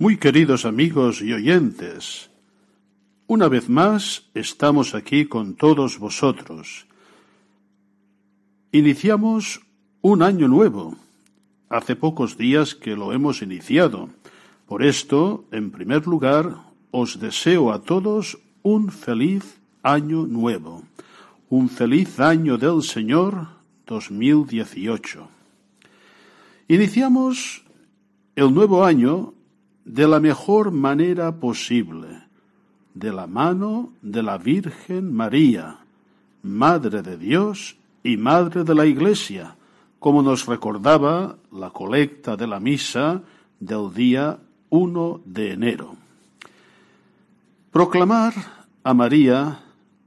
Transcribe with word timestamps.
Muy 0.00 0.16
queridos 0.16 0.64
amigos 0.64 1.20
y 1.22 1.32
oyentes, 1.32 2.30
una 3.26 3.48
vez 3.48 3.68
más 3.68 4.30
estamos 4.32 4.94
aquí 4.94 5.26
con 5.26 5.56
todos 5.56 5.98
vosotros. 5.98 6.86
Iniciamos 8.70 9.60
un 10.00 10.22
año 10.22 10.46
nuevo. 10.46 10.94
Hace 11.68 11.96
pocos 11.96 12.38
días 12.38 12.76
que 12.76 12.94
lo 12.94 13.12
hemos 13.12 13.42
iniciado. 13.42 14.08
Por 14.68 14.84
esto, 14.84 15.46
en 15.50 15.72
primer 15.72 16.06
lugar, 16.06 16.54
os 16.92 17.18
deseo 17.18 17.72
a 17.72 17.82
todos 17.82 18.38
un 18.62 18.92
feliz 18.92 19.58
año 19.82 20.26
nuevo. 20.28 20.84
Un 21.50 21.68
feliz 21.68 22.20
año 22.20 22.56
del 22.56 22.84
Señor 22.84 23.48
2018. 23.88 25.28
Iniciamos 26.68 27.64
el 28.36 28.54
nuevo 28.54 28.84
año 28.84 29.34
de 29.88 30.06
la 30.06 30.20
mejor 30.20 30.70
manera 30.70 31.32
posible, 31.40 32.08
de 32.92 33.10
la 33.10 33.26
mano 33.26 33.90
de 34.02 34.22
la 34.22 34.36
Virgen 34.36 35.14
María, 35.14 35.78
Madre 36.42 37.00
de 37.00 37.16
Dios 37.16 37.76
y 38.04 38.18
Madre 38.18 38.64
de 38.64 38.74
la 38.74 38.84
Iglesia, 38.84 39.56
como 39.98 40.22
nos 40.22 40.44
recordaba 40.44 41.36
la 41.50 41.70
colecta 41.70 42.36
de 42.36 42.46
la 42.46 42.60
misa 42.60 43.22
del 43.58 43.92
día 43.94 44.38
1 44.68 45.22
de 45.24 45.52
enero. 45.52 45.96
Proclamar 47.72 48.34
a 48.84 48.92
María, 48.92 49.60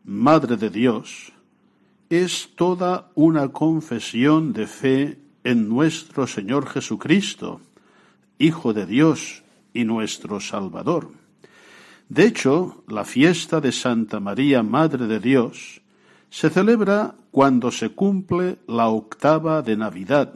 Madre 0.05 0.57
de 0.57 0.69
Dios, 0.69 1.33
es 2.07 2.49
toda 2.55 3.09
una 3.15 3.47
confesión 3.47 4.53
de 4.53 4.67
fe 4.67 5.19
en 5.43 5.67
nuestro 5.67 6.27
Señor 6.27 6.67
Jesucristo, 6.67 7.61
Hijo 8.37 8.73
de 8.73 8.85
Dios 8.85 9.41
y 9.73 9.83
nuestro 9.83 10.39
Salvador. 10.39 11.11
De 12.09 12.25
hecho, 12.25 12.83
la 12.87 13.05
fiesta 13.05 13.61
de 13.61 13.71
Santa 13.71 14.19
María, 14.19 14.63
Madre 14.63 15.07
de 15.07 15.19
Dios, 15.19 15.81
se 16.29 16.49
celebra 16.49 17.15
cuando 17.31 17.71
se 17.71 17.89
cumple 17.89 18.57
la 18.67 18.89
octava 18.89 19.61
de 19.61 19.77
Navidad, 19.77 20.33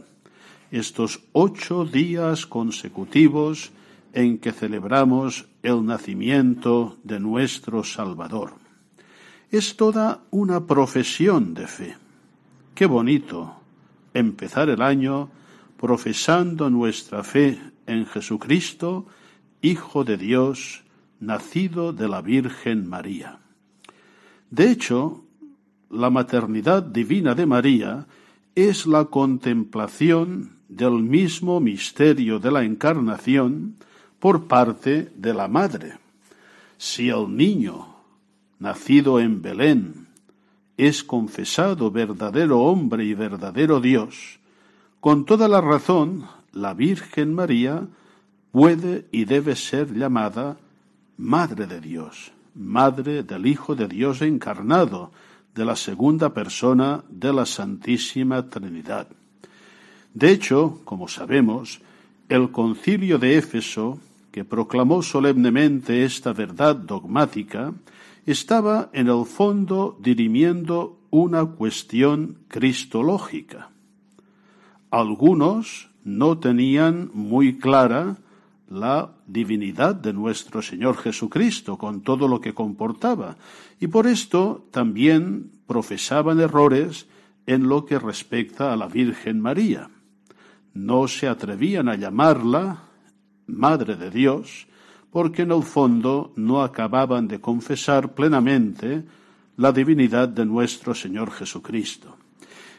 estos 0.72 1.22
ocho 1.34 1.85
días 1.85 2.46
consecutivos 2.46 3.72
en 4.13 4.38
que 4.38 4.53
celebramos 4.53 5.47
el 5.63 5.85
nacimiento 5.85 6.97
de 7.03 7.19
nuestro 7.19 7.84
Salvador. 7.84 8.53
Es 9.52 9.75
toda 9.75 10.22
una 10.31 10.66
profesión 10.66 11.53
de 11.53 11.67
fe. 11.67 11.97
Qué 12.73 12.85
bonito 12.85 13.56
empezar 14.13 14.69
el 14.69 14.81
año 14.81 15.29
profesando 15.78 16.69
nuestra 16.69 17.23
fe 17.23 17.59
en 17.85 18.06
Jesucristo, 18.06 19.06
Hijo 19.66 20.03
de 20.03 20.16
Dios, 20.18 20.84
nacido 21.20 21.92
de 21.92 22.08
la 22.08 22.22
Virgen 22.22 22.88
María. 22.88 23.40
De 24.52 24.70
hecho, 24.70 25.24
la 25.90 26.12
maternidad 26.12 26.84
divina 26.84 27.34
de 27.34 27.48
María 27.48 28.06
es 28.53 28.86
la 28.86 29.06
contemplación 29.06 30.58
del 30.70 31.02
mismo 31.02 31.59
misterio 31.59 32.38
de 32.38 32.52
la 32.52 32.64
encarnación 32.64 33.78
por 34.20 34.46
parte 34.46 35.12
de 35.16 35.34
la 35.34 35.48
Madre. 35.48 35.97
Si 36.78 37.09
el 37.09 37.36
niño, 37.36 37.88
nacido 38.59 39.20
en 39.20 39.42
Belén, 39.42 40.09
es 40.78 41.03
confesado 41.03 41.90
verdadero 41.90 42.59
hombre 42.59 43.03
y 43.03 43.16
verdadero 43.16 43.82
Dios, 43.82 44.38
con 45.00 45.26
toda 45.26 45.47
la 45.47 45.59
razón, 45.59 46.28
la 46.52 46.76
Virgen 46.76 47.34
María 47.34 47.88
puede 48.56 49.06
y 49.12 49.26
debe 49.26 49.54
ser 49.58 49.94
llamada 49.94 50.56
Madre 51.18 51.68
de 51.68 51.82
Dios, 51.82 52.32
Madre 52.56 53.22
del 53.22 53.48
Hijo 53.48 53.76
de 53.76 53.86
Dios 53.86 54.22
encarnado, 54.22 55.12
de 55.54 55.66
la 55.66 55.76
segunda 55.76 56.34
persona 56.34 57.04
de 57.10 57.34
la 57.34 57.46
Santísima 57.46 58.50
Trinidad. 58.50 59.10
De 60.14 60.32
hecho, 60.32 60.80
como 60.86 61.10
sabemos, 61.10 61.82
el 62.30 62.52
concilio 62.52 63.20
de 63.20 63.38
Éfeso, 63.38 64.00
que 64.32 64.46
proclamó 64.46 65.02
solemnemente 65.02 66.06
esta 66.06 66.32
verdad 66.32 66.78
dogmática, 66.78 67.74
estaba 68.26 68.90
en 68.94 69.10
el 69.10 69.26
fondo 69.26 69.98
dirimiendo 70.00 70.98
una 71.10 71.46
cuestión 71.46 72.38
cristológica. 72.48 73.70
Algunos 74.92 75.90
no 76.06 76.38
tenían 76.38 77.12
muy 77.14 77.58
clara 77.58 78.16
la 78.70 79.12
divinidad 79.28 79.96
de 79.96 80.14
nuestro 80.14 80.62
Señor 80.62 80.98
Jesucristo 80.98 81.78
con 81.78 82.02
todo 82.02 82.28
lo 82.28 82.42
que 82.42 82.53
comportaba, 82.53 83.38
y 83.80 83.88
por 83.88 84.08
esto 84.08 84.68
también 84.72 85.52
profesaban 85.68 86.40
errores 86.40 87.08
en 87.46 87.68
lo 87.68 87.86
que 87.86 88.00
respecta 88.00 88.74
a 88.74 88.78
la 88.78 88.88
Virgen 88.88 89.40
María. 89.40 89.90
No 90.74 91.08
se 91.08 91.28
atrevían 91.28 91.90
a 91.90 91.96
llamarla 91.96 92.84
Madre 93.48 93.96
de 93.96 94.09
Dios, 94.09 94.68
porque 95.12 95.44
en 95.44 95.52
el 95.52 95.64
fondo 95.64 96.34
no 96.36 96.62
acababan 96.62 97.28
de 97.28 97.40
confesar 97.40 98.14
plenamente 98.14 99.06
la 99.58 99.72
divinidad 99.72 100.28
de 100.28 100.46
nuestro 100.46 100.94
Señor 100.94 101.32
Jesucristo. 101.32 102.18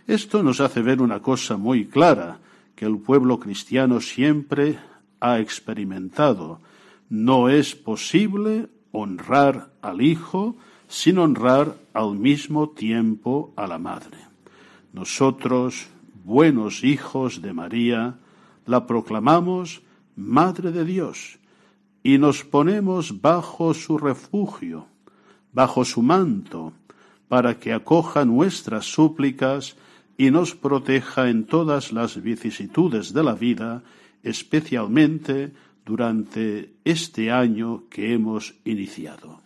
Esto 0.06 0.42
nos 0.42 0.60
hace 0.60 0.82
ver 0.82 1.00
una 1.00 1.20
cosa 1.20 1.56
muy 1.56 1.86
clara, 1.86 2.38
que 2.74 2.84
el 2.84 2.98
pueblo 2.98 3.41
cristiano 3.41 4.00
siempre 4.00 4.78
ha 5.21 5.38
experimentado. 5.38 6.60
No 7.09 7.48
es 7.48 7.74
posible 7.74 8.68
honrar 8.92 9.71
al 9.83 10.03
Hijo 10.03 10.57
sin 10.89 11.18
honrar 11.18 11.77
al 11.92 12.16
mismo 12.16 12.71
tiempo 12.71 13.53
a 13.57 13.66
la 13.66 13.78
Madre. 13.78 14.18
Nosotros, 14.92 15.89
buenos 16.24 16.84
hijos 16.84 17.42
de 17.42 17.53
María, 17.53 18.18
la 18.65 18.86
proclamamos 18.86 19.83
Madre 20.16 20.72
de 20.72 20.84
Dios 20.84 21.39
y 22.03 22.19
nos 22.19 22.45
ponemos 22.45 23.21
bajo 23.21 23.74
su 23.74 23.98
refugio, 23.98 24.86
bajo 25.53 25.84
su 25.84 26.03
manto, 26.03 26.72
para 27.28 27.59
que 27.59 27.72
acoja 27.72 28.24
nuestras 28.24 28.86
súplicas 28.86 29.77
y 30.16 30.30
nos 30.30 30.54
proteja 30.54 31.28
en 31.28 31.45
todas 31.45 31.92
las 31.92 32.22
vicisitudes 32.22 33.12
de 33.12 33.22
la 33.22 33.34
vida, 33.34 33.83
especialmente 34.26 35.52
durante 35.84 36.74
este 36.84 37.30
año 37.30 37.84
que 37.88 38.12
hemos 38.12 38.56
iniciado. 38.64 39.46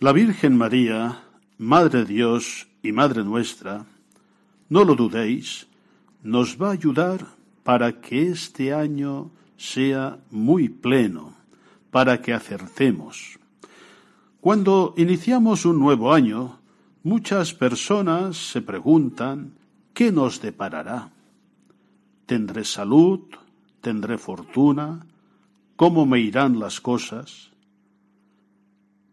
La 0.00 0.12
Virgen 0.12 0.56
María, 0.56 1.24
Madre 1.58 2.04
de 2.04 2.04
Dios 2.04 2.68
y 2.84 2.92
Madre 2.92 3.24
nuestra, 3.24 3.84
no 4.68 4.84
lo 4.84 4.94
dudéis, 4.94 5.66
nos 6.22 6.56
va 6.56 6.68
a 6.68 6.72
ayudar 6.74 7.26
para 7.64 8.00
que 8.00 8.28
este 8.28 8.72
año 8.72 9.32
sea 9.56 10.20
muy 10.30 10.68
pleno, 10.68 11.34
para 11.90 12.22
que 12.22 12.32
acertemos. 12.32 13.40
Cuando 14.40 14.94
iniciamos 14.96 15.64
un 15.64 15.80
nuevo 15.80 16.14
año, 16.14 16.60
muchas 17.02 17.52
personas 17.52 18.36
se 18.36 18.62
preguntan 18.62 19.54
¿qué 19.94 20.12
nos 20.12 20.40
deparará? 20.40 21.10
¿Tendré 22.24 22.62
salud? 22.62 23.22
¿Tendré 23.80 24.16
fortuna? 24.16 25.04
¿Cómo 25.74 26.06
me 26.06 26.20
irán 26.20 26.60
las 26.60 26.80
cosas? 26.80 27.50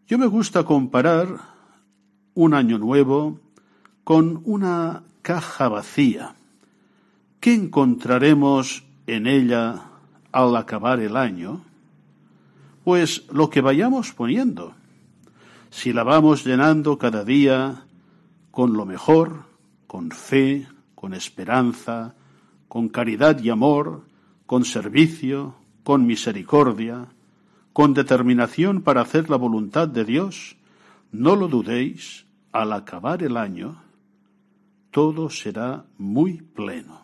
Yo 0.08 0.18
me 0.18 0.26
gusta 0.26 0.62
comparar 0.62 1.26
un 2.34 2.54
año 2.54 2.78
nuevo 2.78 3.40
con 4.04 4.40
una 4.44 5.02
caja 5.22 5.68
vacía. 5.68 6.36
¿Qué 7.40 7.54
encontraremos 7.54 8.84
en 9.08 9.26
ella 9.26 9.82
al 10.30 10.54
acabar 10.54 11.00
el 11.00 11.16
año? 11.16 11.64
Pues 12.84 13.24
lo 13.32 13.50
que 13.50 13.60
vayamos 13.60 14.12
poniendo. 14.12 14.74
Si 15.70 15.92
la 15.92 16.04
vamos 16.04 16.44
llenando 16.44 16.98
cada 16.98 17.24
día 17.24 17.82
con 18.52 18.74
lo 18.74 18.86
mejor, 18.86 19.42
con 19.88 20.12
fe, 20.12 20.68
con 20.94 21.14
esperanza, 21.14 22.14
con 22.68 22.90
caridad 22.90 23.42
y 23.42 23.50
amor, 23.50 24.02
con 24.46 24.64
servicio, 24.64 25.56
con 25.82 26.06
misericordia, 26.06 27.08
con 27.76 27.92
determinación 27.92 28.80
para 28.80 29.02
hacer 29.02 29.28
la 29.28 29.36
voluntad 29.36 29.86
de 29.86 30.06
Dios, 30.06 30.56
no 31.12 31.36
lo 31.36 31.46
dudéis, 31.46 32.24
al 32.50 32.72
acabar 32.72 33.22
el 33.22 33.36
año, 33.36 33.82
todo 34.90 35.28
será 35.28 35.84
muy 35.98 36.40
pleno. 36.40 37.02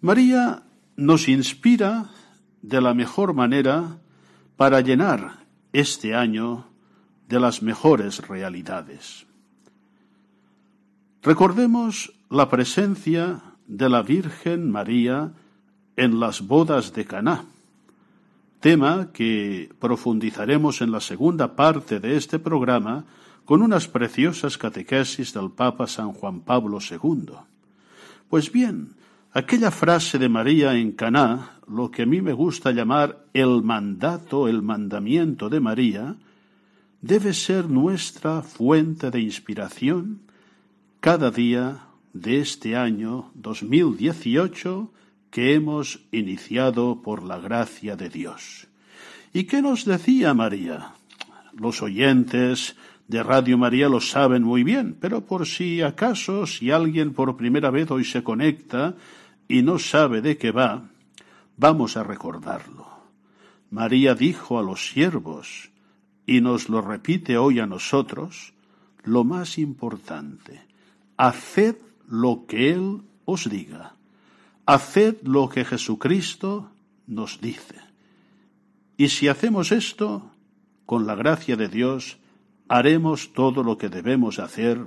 María 0.00 0.62
nos 0.96 1.28
inspira 1.28 2.06
de 2.62 2.80
la 2.80 2.94
mejor 2.94 3.34
manera 3.34 3.98
para 4.56 4.80
llenar 4.80 5.44
este 5.74 6.14
año 6.14 6.68
de 7.28 7.38
las 7.38 7.62
mejores 7.62 8.26
realidades. 8.26 9.26
Recordemos 11.22 12.10
la 12.30 12.48
presencia 12.48 13.42
de 13.66 13.90
la 13.90 14.00
Virgen 14.00 14.70
María 14.70 15.34
en 15.94 16.20
las 16.20 16.40
bodas 16.40 16.94
de 16.94 17.04
Caná 17.04 17.44
tema 18.66 19.12
que 19.12 19.70
profundizaremos 19.78 20.82
en 20.82 20.90
la 20.90 20.98
segunda 20.98 21.54
parte 21.54 22.00
de 22.00 22.16
este 22.16 22.40
programa 22.40 23.04
con 23.44 23.62
unas 23.62 23.86
preciosas 23.86 24.58
catequesis 24.58 25.32
del 25.32 25.52
Papa 25.52 25.86
San 25.86 26.10
Juan 26.10 26.40
Pablo 26.40 26.80
II. 26.82 27.30
Pues 28.28 28.50
bien, 28.50 28.96
aquella 29.32 29.70
frase 29.70 30.18
de 30.18 30.28
María 30.28 30.74
en 30.74 30.90
Caná, 30.90 31.60
lo 31.68 31.92
que 31.92 32.02
a 32.02 32.06
mí 32.06 32.20
me 32.20 32.32
gusta 32.32 32.72
llamar 32.72 33.26
el 33.34 33.62
mandato, 33.62 34.48
el 34.48 34.62
mandamiento 34.62 35.48
de 35.48 35.60
María, 35.60 36.16
debe 37.00 37.34
ser 37.34 37.70
nuestra 37.70 38.42
fuente 38.42 39.12
de 39.12 39.20
inspiración 39.20 40.22
cada 40.98 41.30
día 41.30 41.86
de 42.12 42.40
este 42.40 42.74
año 42.74 43.30
2018 43.34 44.90
que 45.30 45.54
hemos 45.54 46.00
iniciado 46.12 47.02
por 47.02 47.22
la 47.22 47.38
gracia 47.38 47.96
de 47.96 48.08
Dios. 48.08 48.68
¿Y 49.32 49.44
qué 49.44 49.62
nos 49.62 49.84
decía 49.84 50.34
María? 50.34 50.92
Los 51.52 51.82
oyentes 51.82 52.76
de 53.08 53.22
Radio 53.22 53.58
María 53.58 53.88
lo 53.88 54.00
saben 54.00 54.42
muy 54.42 54.64
bien, 54.64 54.96
pero 55.00 55.26
por 55.26 55.46
si 55.46 55.82
acaso, 55.82 56.46
si 56.46 56.70
alguien 56.70 57.12
por 57.12 57.36
primera 57.36 57.70
vez 57.70 57.90
hoy 57.90 58.04
se 58.04 58.22
conecta 58.22 58.94
y 59.48 59.62
no 59.62 59.78
sabe 59.78 60.22
de 60.22 60.38
qué 60.38 60.50
va, 60.50 60.88
vamos 61.56 61.96
a 61.96 62.02
recordarlo. 62.02 62.86
María 63.70 64.14
dijo 64.14 64.58
a 64.58 64.62
los 64.62 64.88
siervos, 64.88 65.70
y 66.26 66.40
nos 66.40 66.68
lo 66.68 66.80
repite 66.80 67.38
hoy 67.38 67.60
a 67.60 67.66
nosotros, 67.66 68.52
lo 69.04 69.22
más 69.22 69.58
importante, 69.58 70.66
haced 71.16 71.76
lo 72.08 72.44
que 72.46 72.72
Él 72.72 73.02
os 73.24 73.48
diga. 73.48 73.95
Haced 74.66 75.22
lo 75.22 75.48
que 75.48 75.64
Jesucristo 75.64 76.70
nos 77.06 77.40
dice. 77.40 77.76
Y 78.96 79.08
si 79.08 79.28
hacemos 79.28 79.70
esto, 79.72 80.30
con 80.86 81.06
la 81.06 81.14
gracia 81.14 81.56
de 81.56 81.68
Dios, 81.68 82.18
haremos 82.68 83.32
todo 83.32 83.62
lo 83.62 83.78
que 83.78 83.88
debemos 83.88 84.38
hacer 84.38 84.78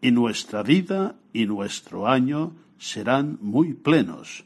y 0.00 0.12
nuestra 0.12 0.62
vida 0.62 1.16
y 1.32 1.46
nuestro 1.46 2.06
año 2.06 2.52
serán 2.78 3.38
muy 3.40 3.74
plenos. 3.74 4.44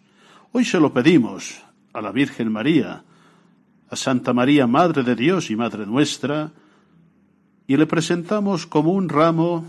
Hoy 0.52 0.64
se 0.64 0.80
lo 0.80 0.92
pedimos 0.92 1.62
a 1.92 2.00
la 2.00 2.12
Virgen 2.12 2.50
María, 2.50 3.04
a 3.88 3.96
Santa 3.96 4.32
María, 4.32 4.66
Madre 4.66 5.02
de 5.02 5.16
Dios 5.16 5.50
y 5.50 5.56
Madre 5.56 5.86
nuestra, 5.86 6.52
y 7.66 7.76
le 7.76 7.86
presentamos 7.86 8.66
como 8.66 8.92
un 8.92 9.08
ramo, 9.08 9.64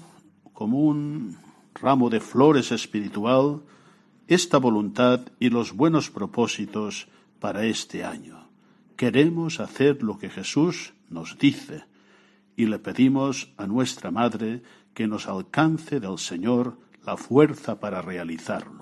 como 0.53 0.79
un 0.79 1.37
ramo 1.75 2.09
de 2.09 2.19
flores 2.19 2.71
espiritual, 2.71 3.61
esta 4.33 4.59
voluntad 4.59 5.27
y 5.41 5.49
los 5.49 5.73
buenos 5.73 6.09
propósitos 6.09 7.09
para 7.41 7.65
este 7.65 8.05
año. 8.05 8.47
Queremos 8.95 9.59
hacer 9.59 10.03
lo 10.03 10.17
que 10.19 10.29
Jesús 10.29 10.93
nos 11.09 11.37
dice 11.37 11.83
y 12.55 12.67
le 12.67 12.79
pedimos 12.79 13.51
a 13.57 13.67
nuestra 13.67 14.09
Madre 14.09 14.63
que 14.93 15.05
nos 15.05 15.27
alcance 15.27 15.99
del 15.99 16.17
Señor 16.17 16.77
la 17.05 17.17
fuerza 17.17 17.81
para 17.81 18.01
realizarlo. 18.01 18.80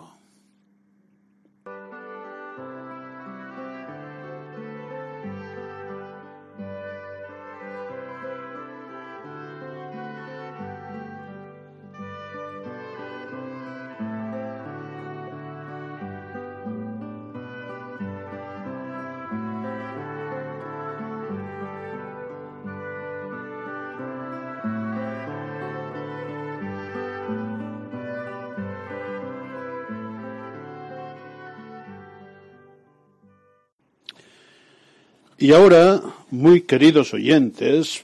Y 35.41 35.53
ahora, 35.53 36.01
muy 36.31 36.63
queridos 36.63 37.13
oyentes, 37.13 38.03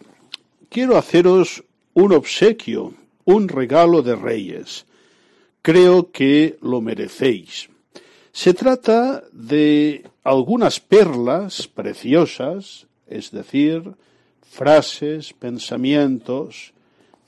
quiero 0.69 0.95
haceros 0.95 1.65
un 1.93 2.13
obsequio, 2.13 2.93
un 3.25 3.49
regalo 3.49 4.01
de 4.01 4.15
reyes. 4.15 4.85
Creo 5.61 6.13
que 6.13 6.57
lo 6.61 6.79
merecéis. 6.79 7.67
Se 8.31 8.53
trata 8.53 9.21
de 9.33 10.05
algunas 10.23 10.79
perlas 10.79 11.67
preciosas, 11.67 12.87
es 13.05 13.31
decir, 13.31 13.83
frases, 14.49 15.33
pensamientos, 15.33 16.71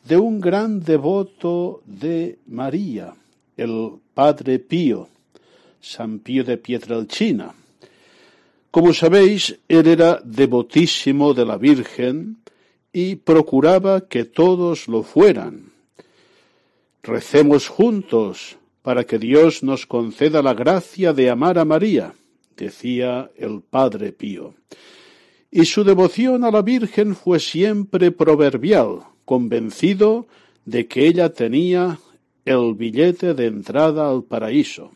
de 0.05 0.15
un 0.15 0.39
gran 0.39 0.85
devoto 0.85 1.81
de 1.85 2.39
María, 2.47 3.13
el 3.57 3.95
Padre 4.13 4.59
Pío, 4.59 5.09
San 5.81 6.19
Pío 6.19 6.45
de 6.45 6.57
Pietrelcina. 6.57 7.53
Como 8.71 8.93
sabéis, 8.93 9.59
él 9.67 9.87
era 9.87 10.19
devotísimo 10.23 11.33
de 11.33 11.45
la 11.45 11.57
Virgen 11.57 12.37
y 12.91 13.15
procuraba 13.15 14.07
que 14.07 14.25
todos 14.25 14.87
lo 14.87 15.03
fueran. 15.03 15.71
Recemos 17.03 17.67
juntos 17.67 18.57
para 18.81 19.05
que 19.05 19.17
Dios 19.19 19.63
nos 19.63 19.85
conceda 19.85 20.41
la 20.41 20.53
gracia 20.53 21.13
de 21.13 21.29
amar 21.29 21.57
a 21.59 21.65
María, 21.65 22.13
decía 22.55 23.31
el 23.37 23.61
Padre 23.61 24.11
Pío. 24.11 24.55
Y 25.49 25.65
su 25.65 25.83
devoción 25.83 26.43
a 26.43 26.51
la 26.51 26.61
Virgen 26.61 27.15
fue 27.15 27.39
siempre 27.39 28.11
proverbial, 28.11 28.99
convencido 29.25 30.27
de 30.65 30.87
que 30.87 31.07
ella 31.07 31.31
tenía 31.33 31.99
el 32.43 32.75
billete 32.75 33.33
de 33.33 33.47
entrada 33.47 34.09
al 34.09 34.23
paraíso. 34.23 34.91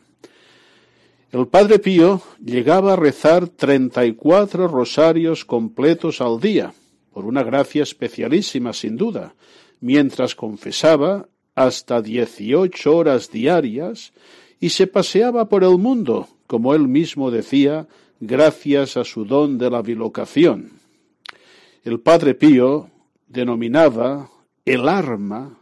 El 1.32 1.48
Padre 1.48 1.78
Pío 1.78 2.20
llegaba 2.44 2.92
a 2.92 2.96
rezar 2.96 3.48
treinta 3.48 4.04
y 4.04 4.12
cuatro 4.12 4.68
rosarios 4.68 5.46
completos 5.46 6.20
al 6.20 6.38
día, 6.38 6.74
por 7.10 7.24
una 7.24 7.42
gracia 7.42 7.82
especialísima 7.84 8.74
sin 8.74 8.98
duda, 8.98 9.34
mientras 9.80 10.34
confesaba 10.34 11.30
hasta 11.54 12.02
dieciocho 12.02 12.94
horas 12.94 13.30
diarias 13.30 14.12
y 14.60 14.68
se 14.68 14.86
paseaba 14.86 15.48
por 15.48 15.64
el 15.64 15.78
mundo, 15.78 16.28
como 16.46 16.74
él 16.74 16.86
mismo 16.86 17.30
decía, 17.30 17.88
gracias 18.20 18.98
a 18.98 19.04
su 19.04 19.24
don 19.24 19.56
de 19.56 19.70
la 19.70 19.80
bilocación. 19.80 20.72
El 21.82 22.00
Padre 22.00 22.34
Pío 22.34 22.90
denominaba 23.26 24.28
el 24.66 24.86
arma 24.86 25.58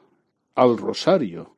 al 0.56 0.76
rosario, 0.76 1.54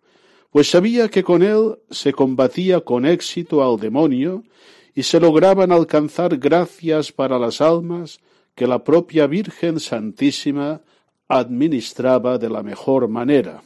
pues 0.52 0.68
sabía 0.68 1.09
que 1.09 1.25
con 1.25 1.42
él 1.42 1.78
se 1.90 2.12
combatía 2.12 2.82
con 2.82 3.06
éxito 3.06 3.64
al 3.64 3.80
demonio 3.80 4.44
y 4.94 5.02
se 5.02 5.18
lograban 5.18 5.73
alcanzar 5.73 6.37
gracias 6.37 7.11
para 7.11 7.38
las 7.38 7.62
almas 7.62 8.21
que 8.54 8.66
la 8.66 8.85
propia 8.85 9.26
Virgen 9.26 9.80
Santísima 9.80 10.82
administraba 11.26 12.37
de 12.37 12.50
la 12.50 12.62
mejor 12.62 13.09
manera. 13.09 13.62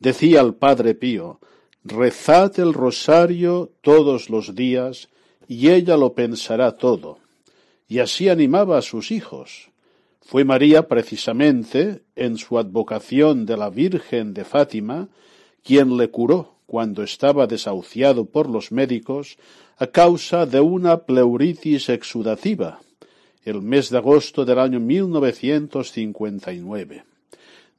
Decía 0.00 0.40
el 0.40 0.54
Padre 0.54 0.96
Pío, 0.96 1.38
rezad 1.84 2.58
el 2.58 2.74
rosario 2.74 3.70
todos 3.80 4.28
los 4.28 4.56
días 4.56 5.08
y 5.46 5.70
ella 5.70 5.96
lo 5.96 6.14
pensará 6.14 6.76
todo. 6.78 7.18
Y 7.86 8.00
así 8.00 8.28
animaba 8.28 8.78
a 8.78 8.82
sus 8.82 9.12
hijos. 9.12 9.70
Fue 10.20 10.44
María 10.44 10.88
precisamente, 10.88 12.02
en 12.16 12.38
su 12.38 12.58
advocación 12.58 13.46
de 13.46 13.56
la 13.56 13.70
Virgen 13.70 14.34
de 14.34 14.44
Fátima, 14.44 15.08
quien 15.64 15.96
le 15.96 16.10
curó 16.10 16.54
cuando 16.66 17.02
estaba 17.02 17.46
desahuciado 17.46 18.26
por 18.26 18.48
los 18.48 18.70
médicos 18.70 19.38
a 19.78 19.88
causa 19.88 20.46
de 20.46 20.60
una 20.60 20.98
pleuritis 20.98 21.88
exudativa, 21.88 22.80
el 23.44 23.62
mes 23.62 23.90
de 23.90 23.98
agosto 23.98 24.44
del 24.44 24.58
año 24.58 24.78
1959. 24.78 27.04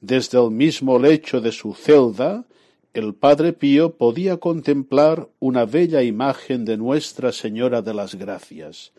Desde 0.01 0.43
el 0.43 0.51
mismo 0.51 0.97
lecho 0.97 1.39
de 1.39 1.51
su 1.51 1.73
celda, 1.73 2.45
el 2.93 3.13
Padre 3.13 3.53
Pío 3.53 3.95
podía 3.95 4.37
contemplar 4.37 5.29
una 5.39 5.65
bella 5.65 6.03
imagen 6.03 6.65
de 6.65 6.75
Nuestra 6.75 7.31
Señora 7.31 7.81
de 7.81 7.93
las 7.93 8.15
Gracias, 8.15 8.91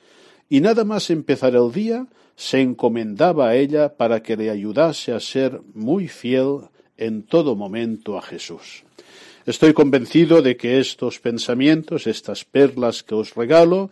y 0.49 0.61
nada 0.61 0.85
más 0.85 1.11
empezar 1.11 1.55
el 1.55 1.71
día 1.73 2.07
se 2.37 2.61
encomendaba 2.61 3.49
a 3.49 3.57
ella 3.57 3.97
para 3.97 4.23
que 4.23 4.37
le 4.37 4.49
ayudase 4.49 5.13
a 5.13 5.21
ser 5.21 5.61
muy 5.75 6.09
fiel 6.09 6.69
en 7.03 7.23
todo 7.25 7.57
momento 7.57 8.17
a 8.17 8.23
Jesús. 8.23 8.85
Estoy 9.45 9.73
convencido 9.73 10.41
de 10.41 10.57
que 10.57 10.79
estos 10.79 11.19
pensamientos, 11.19 12.07
estas 12.07 12.45
perlas 12.45 13.03
que 13.03 13.15
os 13.15 13.35
regalo, 13.35 13.91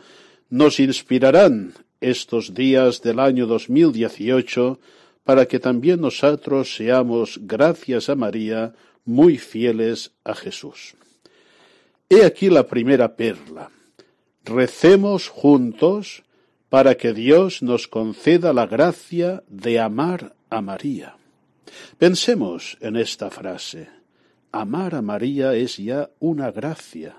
nos 0.48 0.78
inspirarán 0.78 1.74
estos 2.00 2.54
días 2.54 3.02
del 3.02 3.18
año 3.18 3.46
2018 3.46 4.78
para 5.24 5.46
que 5.46 5.58
también 5.58 6.00
nosotros 6.00 6.74
seamos, 6.74 7.40
gracias 7.42 8.08
a 8.08 8.14
María, 8.14 8.74
muy 9.04 9.38
fieles 9.38 10.12
a 10.24 10.34
Jesús. 10.34 10.94
He 12.08 12.24
aquí 12.24 12.48
la 12.48 12.66
primera 12.66 13.16
perla. 13.16 13.70
Recemos 14.44 15.28
juntos 15.28 16.22
para 16.68 16.96
que 16.96 17.12
Dios 17.12 17.62
nos 17.62 17.88
conceda 17.88 18.52
la 18.52 18.66
gracia 18.66 19.42
de 19.48 19.80
amar 19.80 20.34
a 20.48 20.60
María. 20.60 21.19
Pensemos 21.98 22.76
en 22.80 22.96
esta 22.96 23.30
frase. 23.30 23.88
Amar 24.52 24.94
a 24.94 25.02
María 25.02 25.54
es 25.54 25.76
ya 25.76 26.10
una 26.18 26.50
gracia, 26.50 27.16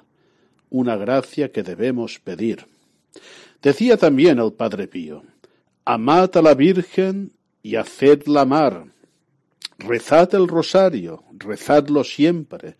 una 0.69 0.95
gracia 0.95 1.51
que 1.51 1.63
debemos 1.63 2.19
pedir. 2.19 2.65
Decía 3.61 3.97
también 3.97 4.39
el 4.39 4.53
Padre 4.53 4.87
Pío, 4.87 5.23
amad 5.85 6.35
a 6.35 6.41
la 6.41 6.55
Virgen 6.55 7.31
y 7.63 7.75
hacedla 7.75 8.41
amar. 8.41 8.85
Rezad 9.77 10.33
el 10.35 10.47
rosario, 10.47 11.23
rezadlo 11.31 12.03
siempre, 12.03 12.75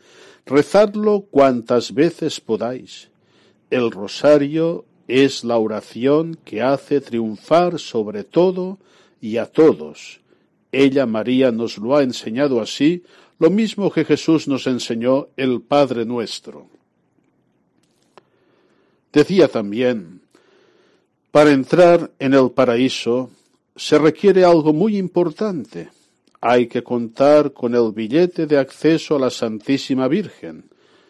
rezadlo 0.46 1.22
cuantas 1.30 1.94
veces 1.94 2.40
podáis. 2.40 3.10
El 3.70 3.92
rosario 3.92 4.86
es 5.08 5.44
la 5.44 5.58
oración 5.58 6.38
que 6.46 6.62
hace 6.62 7.02
triunfar 7.02 7.80
sobre 7.80 8.24
todo 8.24 8.80
y 9.20 9.38
a 9.38 9.46
todos. 9.46 10.21
Ella, 10.72 11.06
María, 11.06 11.52
nos 11.52 11.78
lo 11.78 11.96
ha 11.96 12.04
enseñado 12.04 12.62
así, 12.62 13.04
lo 13.40 13.50
mismo 13.50 13.92
que 13.92 14.06
Jesús 14.06 14.48
nos 14.48 14.68
enseñó 14.68 15.28
el 15.36 15.62
Padre 15.62 16.06
nuestro. 16.06 16.68
Decía 19.12 19.48
también, 19.48 20.22
para 21.32 21.52
entrar 21.52 22.12
en 22.20 22.34
el 22.34 22.52
paraíso 22.52 23.30
se 23.76 23.98
requiere 23.98 24.46
algo 24.46 24.74
muy 24.74 24.98
importante, 24.98 25.90
hay 26.40 26.68
que 26.68 26.84
contar 26.84 27.54
con 27.54 27.76
el 27.76 27.92
billete 27.92 28.48
de 28.48 28.58
acceso 28.58 29.16
a 29.16 29.20
la 29.20 29.30
Santísima 29.30 30.08
Virgen. 30.08 30.66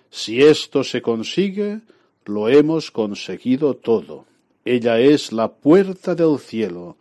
Si 0.09 0.41
esto 0.41 0.83
se 0.83 1.01
consigue, 1.01 1.79
lo 2.25 2.49
hemos 2.49 2.91
conseguido 2.91 3.75
todo. 3.75 4.25
Ella 4.65 4.99
es 4.99 5.31
la 5.31 5.51
puerta 5.51 6.15
del 6.15 6.37
cielo 6.37 6.97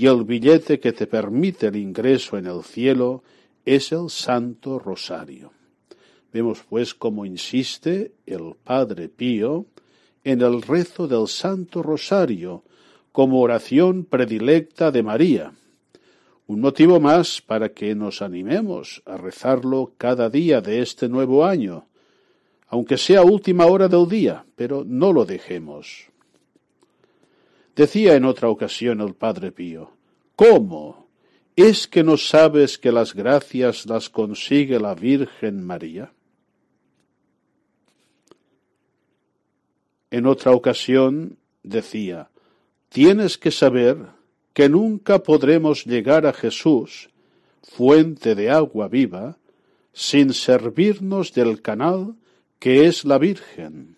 y 0.00 0.06
el 0.06 0.24
billete 0.24 0.80
que 0.80 0.94
te 0.94 1.06
permite 1.06 1.66
el 1.66 1.76
ingreso 1.76 2.38
en 2.38 2.46
el 2.46 2.62
cielo 2.62 3.22
es 3.66 3.92
el 3.92 4.08
Santo 4.08 4.78
Rosario. 4.78 5.52
Vemos 6.32 6.62
pues 6.66 6.94
cómo 6.94 7.26
insiste 7.26 8.12
el 8.24 8.54
Padre 8.64 9.10
Pío 9.10 9.66
en 10.24 10.40
el 10.40 10.62
rezo 10.62 11.06
del 11.06 11.28
Santo 11.28 11.82
Rosario 11.82 12.64
como 13.12 13.42
oración 13.42 14.06
predilecta 14.06 14.90
de 14.90 15.02
María 15.02 15.52
un 16.46 16.62
motivo 16.62 16.98
más 16.98 17.42
para 17.42 17.68
que 17.68 17.94
nos 17.94 18.22
animemos 18.22 19.02
a 19.04 19.18
rezarlo 19.18 19.92
cada 19.98 20.30
día 20.30 20.62
de 20.62 20.80
este 20.80 21.10
nuevo 21.10 21.44
año, 21.44 21.88
aunque 22.68 22.96
sea 22.96 23.22
última 23.22 23.66
hora 23.66 23.86
del 23.86 24.08
día, 24.08 24.46
pero 24.56 24.82
no 24.84 25.12
lo 25.12 25.26
dejemos. 25.26 26.09
Decía 27.76 28.14
en 28.14 28.24
otra 28.24 28.48
ocasión 28.48 29.00
el 29.00 29.14
Padre 29.14 29.52
Pío, 29.52 29.92
¿cómo? 30.36 31.08
¿Es 31.56 31.86
que 31.86 32.02
no 32.02 32.16
sabes 32.16 32.78
que 32.78 32.92
las 32.92 33.14
gracias 33.14 33.86
las 33.86 34.08
consigue 34.08 34.78
la 34.80 34.94
Virgen 34.94 35.64
María? 35.64 36.12
En 40.10 40.26
otra 40.26 40.52
ocasión 40.52 41.38
decía, 41.62 42.30
tienes 42.88 43.38
que 43.38 43.50
saber 43.50 43.98
que 44.52 44.68
nunca 44.68 45.22
podremos 45.22 45.84
llegar 45.84 46.26
a 46.26 46.32
Jesús, 46.32 47.10
fuente 47.62 48.34
de 48.34 48.50
agua 48.50 48.88
viva, 48.88 49.38
sin 49.92 50.32
servirnos 50.32 51.32
del 51.32 51.62
canal 51.62 52.16
que 52.58 52.86
es 52.86 53.04
la 53.04 53.18
Virgen. 53.18 53.96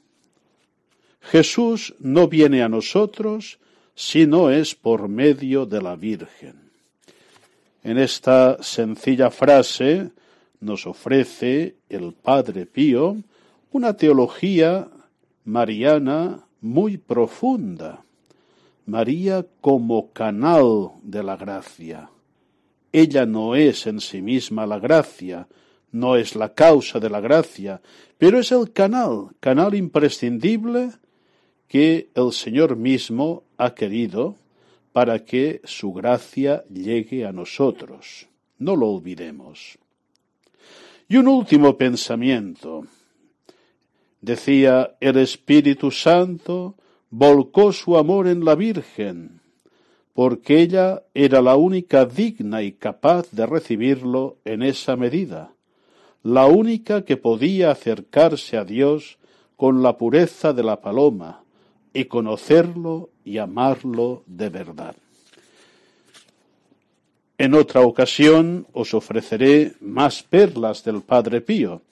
Jesús 1.21 1.95
no 1.99 2.29
viene 2.29 2.63
a 2.63 2.69
nosotros 2.69 3.59
si 4.05 4.27
no 4.27 4.51
es 4.51 4.75
por 4.75 5.09
medio 5.09 5.65
de 5.65 5.81
la 5.81 5.95
Virgen. 5.95 6.73
En 7.85 7.99
esta 7.99 8.61
sencilla 8.61 9.31
frase 9.31 10.11
nos 10.59 10.89
ofrece 10.89 11.77
el 11.89 12.13
Padre 12.13 12.67
Pío 12.67 13.19
una 13.71 13.97
teología 13.97 14.89
mariana 15.45 16.45
muy 16.61 16.99
profunda 16.99 18.03
María 18.87 19.47
como 19.61 20.11
canal 20.11 20.91
de 21.05 21.23
la 21.23 21.37
gracia. 21.37 22.11
Ella 22.93 23.25
no 23.25 23.55
es 23.55 23.87
en 23.87 24.01
sí 24.01 24.21
misma 24.21 24.67
la 24.67 24.81
gracia, 24.81 25.47
no 25.93 26.17
es 26.17 26.35
la 26.35 26.55
causa 26.55 26.99
de 26.99 27.09
la 27.09 27.21
gracia, 27.21 27.81
pero 28.19 28.41
es 28.41 28.51
el 28.51 28.73
canal, 28.73 29.29
canal 29.39 29.77
imprescindible 29.77 30.91
que 31.73 32.11
el 32.15 32.33
Señor 32.33 32.77
mismo 32.77 33.45
ha 33.57 33.75
querido 33.75 34.37
para 34.93 35.25
que 35.25 35.63
su 35.65 35.95
gracia 35.95 36.65
llegue 36.69 37.25
a 37.25 37.33
nosotros. 37.33 38.29
No 38.59 38.77
lo 38.77 38.91
olvidemos. 38.91 39.79
Y 41.09 41.17
un 41.17 41.29
último 41.29 41.79
pensamiento. 41.79 42.85
Decía 44.21 44.97
el 45.01 45.17
Espíritu 45.17 45.91
Santo 45.91 46.75
volcó 47.09 47.73
su 47.73 47.97
amor 47.97 48.27
en 48.27 48.45
la 48.45 48.55
Virgen, 48.55 49.41
porque 50.13 50.61
ella 50.61 51.05
era 51.15 51.41
la 51.41 51.57
única 51.57 52.05
digna 52.05 52.63
y 52.63 52.73
capaz 52.73 53.31
de 53.31 53.47
recibirlo 53.47 54.37
en 54.45 54.63
esa 54.63 54.95
medida, 54.97 55.55
la 56.23 56.45
única 56.45 57.07
que 57.07 57.17
podía 57.17 57.71
acercarse 57.71 58.59
a 58.59 58.67
Dios 58.67 59.17
con 59.57 59.83
la 59.83 59.97
pureza 59.97 60.53
de 60.53 60.65
la 60.65 60.83
paloma 60.83 61.42
y 61.93 62.07
conocerlo 62.07 63.11
y 63.25 63.39
amarlo 63.39 64.23
de 64.27 64.49
verdad. 64.49 64.97
En 67.39 67.55
otra 67.55 67.81
ocasión 67.81 68.67
os 68.73 68.95
ofreceré 68.95 69.73
más 69.81 70.23
perlas 70.23 70.85
del 70.85 71.03
Padre 71.03 71.41
Pío. 71.41 71.83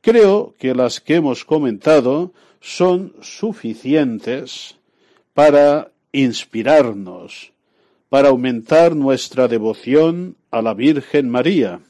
Creo 0.00 0.54
que 0.58 0.74
las 0.74 1.00
que 1.00 1.16
hemos 1.16 1.44
comentado 1.44 2.32
son 2.60 3.14
suficientes 3.20 4.76
para 5.32 5.92
inspirarnos, 6.12 7.52
para 8.08 8.30
aumentar 8.30 8.96
nuestra 8.96 9.48
devoción 9.48 10.36
a 10.50 10.62
la 10.62 10.74
Virgen 10.74 11.28
María, 11.28 11.80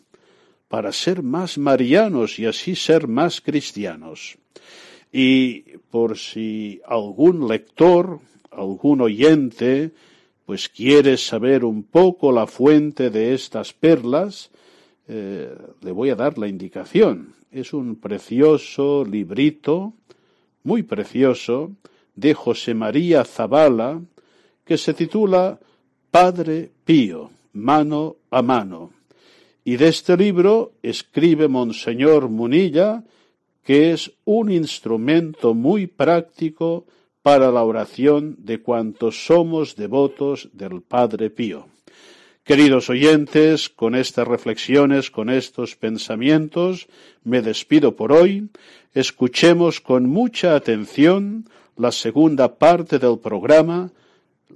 para 0.69 0.93
ser 0.93 1.23
más 1.23 1.57
marianos 1.57 2.39
y 2.39 2.47
así 2.47 2.75
ser 2.75 3.07
más 3.07 3.41
cristianos. 3.41 4.37
Y 5.19 5.79
por 5.91 6.19
si 6.19 6.83
algún 6.87 7.49
lector, 7.49 8.21
algún 8.51 9.01
oyente, 9.01 9.93
pues 10.45 10.69
quiere 10.69 11.17
saber 11.17 11.65
un 11.65 11.85
poco 11.85 12.33
la 12.33 12.47
fuente 12.47 13.09
de 13.09 13.33
estas 13.33 13.73
perlas, 13.73 14.51
eh, 15.09 15.57
le 15.81 15.91
voy 15.91 16.11
a 16.11 16.17
dar 16.17 16.37
la 16.37 16.49
indicación. 16.49 17.33
Es 17.51 17.73
un 17.73 17.97
precioso 17.97 19.07
librito, 19.07 19.95
muy 20.65 20.83
precioso, 20.83 21.73
de 22.15 22.35
José 22.35 22.75
María 22.75 23.25
Zabala, 23.25 24.03
que 24.67 24.77
se 24.77 24.93
titula 24.93 25.59
Padre 26.11 26.71
Pío, 26.85 27.31
mano 27.55 28.17
a 28.31 28.43
mano. 28.43 28.91
Y 29.65 29.79
de 29.79 29.89
este 29.89 30.15
libro 30.15 30.73
escribe 30.83 31.49
Monseñor 31.49 32.29
Munilla, 32.29 33.03
que 33.67 33.93
es 33.93 34.13
un 34.25 34.53
instrumento 34.53 35.53
muy 35.53 35.89
práctico 35.89 36.87
para 37.23 37.51
la 37.51 37.65
oración 37.65 38.37
de 38.39 38.63
cuantos 38.63 39.27
somos 39.27 39.75
devotos 39.75 40.49
del 40.53 40.83
Padre 40.83 41.31
Pío. 41.31 41.67
Queridos 42.45 42.89
oyentes, 42.91 43.69
con 43.69 43.97
estas 43.97 44.29
reflexiones, 44.29 45.11
con 45.11 45.31
estos 45.31 45.75
pensamientos, 45.75 46.87
me 47.25 47.43
despido 47.43 47.97
por 47.97 48.13
hoy. 48.13 48.51
Escuchemos 48.95 49.81
con 49.81 50.09
mucha 50.09 50.55
atención 50.55 51.49
la 51.77 51.91
segunda 51.91 52.59
parte 52.59 53.01
del 53.01 53.19
programa, 53.19 53.91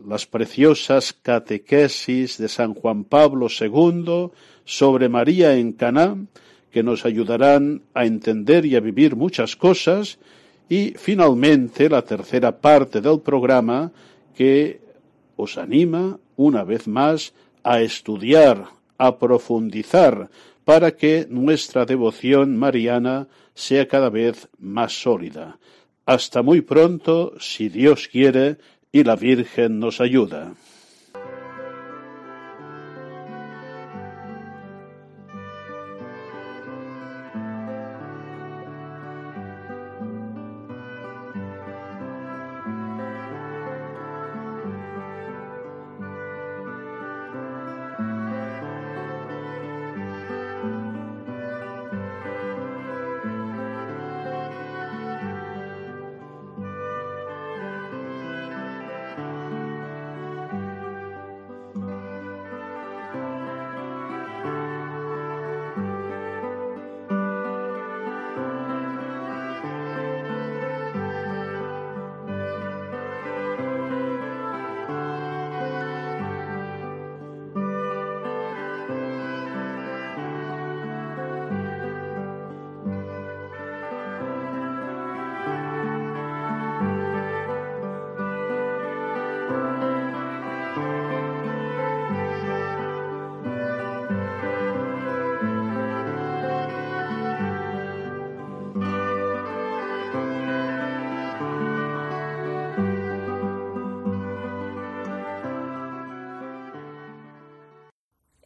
las 0.07 0.27
preciosas 0.27 1.13
catequesis 1.13 2.39
de 2.39 2.49
San 2.49 2.75
Juan 2.75 3.03
Pablo 3.03 3.49
II 3.49 4.31
sobre 4.65 5.09
María 5.09 5.57
en 5.57 5.73
Caná, 5.73 6.17
que 6.71 6.83
nos 6.83 7.05
ayudarán 7.05 7.83
a 7.95 8.07
entender 8.07 8.67
y 8.67 8.77
a 8.77 8.81
vivir 8.81 9.17
muchas 9.17 9.57
cosas, 9.57 10.19
y 10.69 10.95
finalmente 10.97 11.89
la 11.89 12.03
tercera 12.03 12.61
parte 12.61 13.01
del 13.01 13.21
programa 13.21 13.91
que 14.35 14.81
os 15.37 15.59
anima 15.59 16.19
una 16.37 16.65
vez 16.65 16.87
más 16.87 17.35
a 17.65 17.81
estudiar, 17.81 18.67
a 18.99 19.19
profundizar, 19.19 20.31
para 20.65 20.93
que 20.93 21.27
nuestra 21.29 21.85
devoción 21.85 22.57
mariana 22.57 23.27
sea 23.55 23.89
cada 23.89 24.11
vez 24.11 24.49
más 24.59 24.93
sólida. 25.03 25.59
Hasta 26.07 26.43
muy 26.43 26.61
pronto, 26.61 27.35
si 27.41 27.69
Dios 27.69 28.09
quiere 28.09 28.59
y 28.93 29.05
la 29.05 29.17
Virgen 29.17 29.79
nos 29.81 30.01
ayuda. 30.01 30.55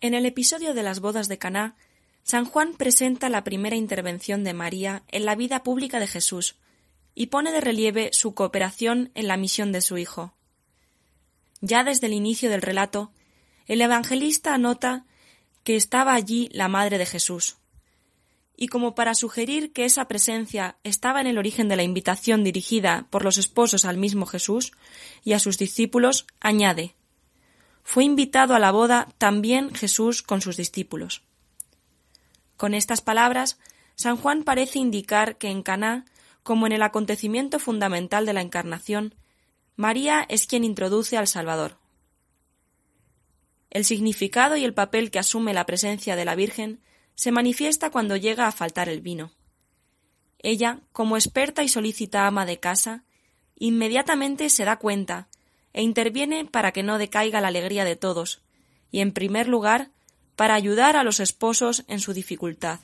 En 0.04 0.12
el 0.12 0.26
episodio 0.26 0.74
de 0.74 0.82
las 0.82 1.00
bodas 1.00 1.28
de 1.28 1.38
Caná, 1.38 1.76
San 2.24 2.44
Juan 2.44 2.74
presenta 2.74 3.30
la 3.30 3.42
primera 3.42 3.74
intervención 3.74 4.44
de 4.44 4.52
María 4.52 5.02
en 5.08 5.24
la 5.24 5.34
vida 5.34 5.62
pública 5.62 5.98
de 5.98 6.06
Jesús 6.06 6.56
y 7.14 7.28
pone 7.28 7.52
de 7.52 7.62
relieve 7.62 8.10
su 8.12 8.34
cooperación 8.34 9.12
en 9.14 9.28
la 9.28 9.38
misión 9.38 9.72
de 9.72 9.80
su 9.80 9.96
hijo. 9.96 10.34
Ya 11.62 11.84
desde 11.84 12.08
el 12.08 12.12
inicio 12.12 12.50
del 12.50 12.60
relato, 12.60 13.12
el 13.64 13.80
evangelista 13.80 14.52
anota 14.52 15.06
que 15.62 15.74
estaba 15.74 16.12
allí 16.12 16.50
la 16.52 16.68
madre 16.68 16.98
de 16.98 17.06
Jesús. 17.06 17.56
Y 18.58 18.68
como 18.68 18.94
para 18.94 19.14
sugerir 19.14 19.72
que 19.72 19.86
esa 19.86 20.06
presencia 20.06 20.76
estaba 20.84 21.22
en 21.22 21.28
el 21.28 21.38
origen 21.38 21.66
de 21.66 21.76
la 21.76 21.82
invitación 21.82 22.44
dirigida 22.44 23.06
por 23.08 23.24
los 23.24 23.38
esposos 23.38 23.86
al 23.86 23.96
mismo 23.96 24.26
Jesús 24.26 24.72
y 25.24 25.32
a 25.32 25.38
sus 25.38 25.56
discípulos, 25.56 26.26
añade 26.40 26.94
fue 27.84 28.02
invitado 28.02 28.54
a 28.54 28.58
la 28.58 28.72
boda 28.72 29.08
también 29.18 29.72
Jesús 29.72 30.22
con 30.22 30.40
sus 30.40 30.56
discípulos. 30.56 31.22
Con 32.56 32.74
estas 32.74 33.02
palabras, 33.02 33.58
San 33.94 34.16
Juan 34.16 34.42
parece 34.42 34.78
indicar 34.78 35.36
que 35.36 35.48
en 35.48 35.62
Caná, 35.62 36.06
como 36.42 36.66
en 36.66 36.72
el 36.72 36.82
acontecimiento 36.82 37.58
fundamental 37.60 38.26
de 38.26 38.32
la 38.32 38.40
encarnación, 38.40 39.14
María 39.76 40.24
es 40.28 40.46
quien 40.46 40.64
introduce 40.64 41.16
al 41.16 41.28
Salvador. 41.28 41.78
El 43.70 43.84
significado 43.84 44.56
y 44.56 44.64
el 44.64 44.72
papel 44.72 45.10
que 45.10 45.18
asume 45.18 45.52
la 45.52 45.66
presencia 45.66 46.16
de 46.16 46.24
la 46.24 46.34
Virgen 46.34 46.80
se 47.14 47.32
manifiesta 47.32 47.90
cuando 47.90 48.16
llega 48.16 48.46
a 48.46 48.52
faltar 48.52 48.88
el 48.88 49.02
vino. 49.02 49.32
Ella, 50.38 50.80
como 50.92 51.16
experta 51.16 51.62
y 51.62 51.68
solícita 51.68 52.26
ama 52.26 52.46
de 52.46 52.60
casa, 52.60 53.04
inmediatamente 53.56 54.48
se 54.48 54.64
da 54.64 54.78
cuenta 54.78 55.28
e 55.74 55.82
interviene 55.82 56.46
para 56.46 56.72
que 56.72 56.82
no 56.82 56.96
decaiga 56.96 57.42
la 57.42 57.48
alegría 57.48 57.84
de 57.84 57.96
todos, 57.96 58.40
y 58.90 59.00
en 59.00 59.12
primer 59.12 59.48
lugar, 59.48 59.90
para 60.36 60.54
ayudar 60.54 60.96
a 60.96 61.04
los 61.04 61.20
esposos 61.20 61.84
en 61.88 62.00
su 62.00 62.14
dificultad. 62.14 62.80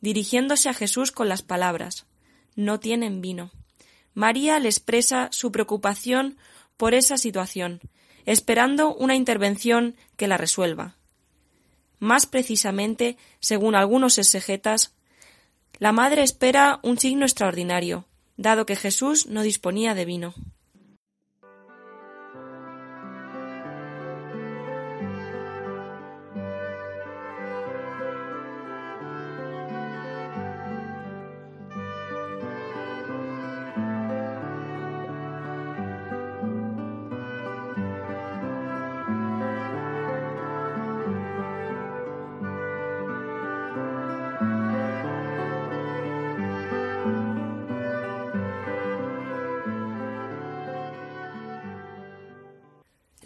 Dirigiéndose 0.00 0.68
a 0.68 0.74
Jesús 0.74 1.10
con 1.10 1.28
las 1.28 1.42
palabras 1.42 2.06
No 2.54 2.80
tienen 2.80 3.20
vino. 3.20 3.50
María 4.14 4.58
le 4.58 4.68
expresa 4.68 5.28
su 5.30 5.52
preocupación 5.52 6.36
por 6.76 6.94
esa 6.94 7.18
situación, 7.18 7.80
esperando 8.24 8.94
una 8.94 9.14
intervención 9.14 9.96
que 10.16 10.28
la 10.28 10.36
resuelva. 10.36 10.96
Más 11.98 12.26
precisamente, 12.26 13.16
según 13.40 13.74
algunos 13.74 14.18
exegetas, 14.18 14.94
la 15.78 15.92
madre 15.92 16.22
espera 16.22 16.80
un 16.82 16.98
signo 16.98 17.24
extraordinario, 17.24 18.06
dado 18.36 18.66
que 18.66 18.76
Jesús 18.76 19.26
no 19.26 19.42
disponía 19.42 19.94
de 19.94 20.04
vino. 20.04 20.34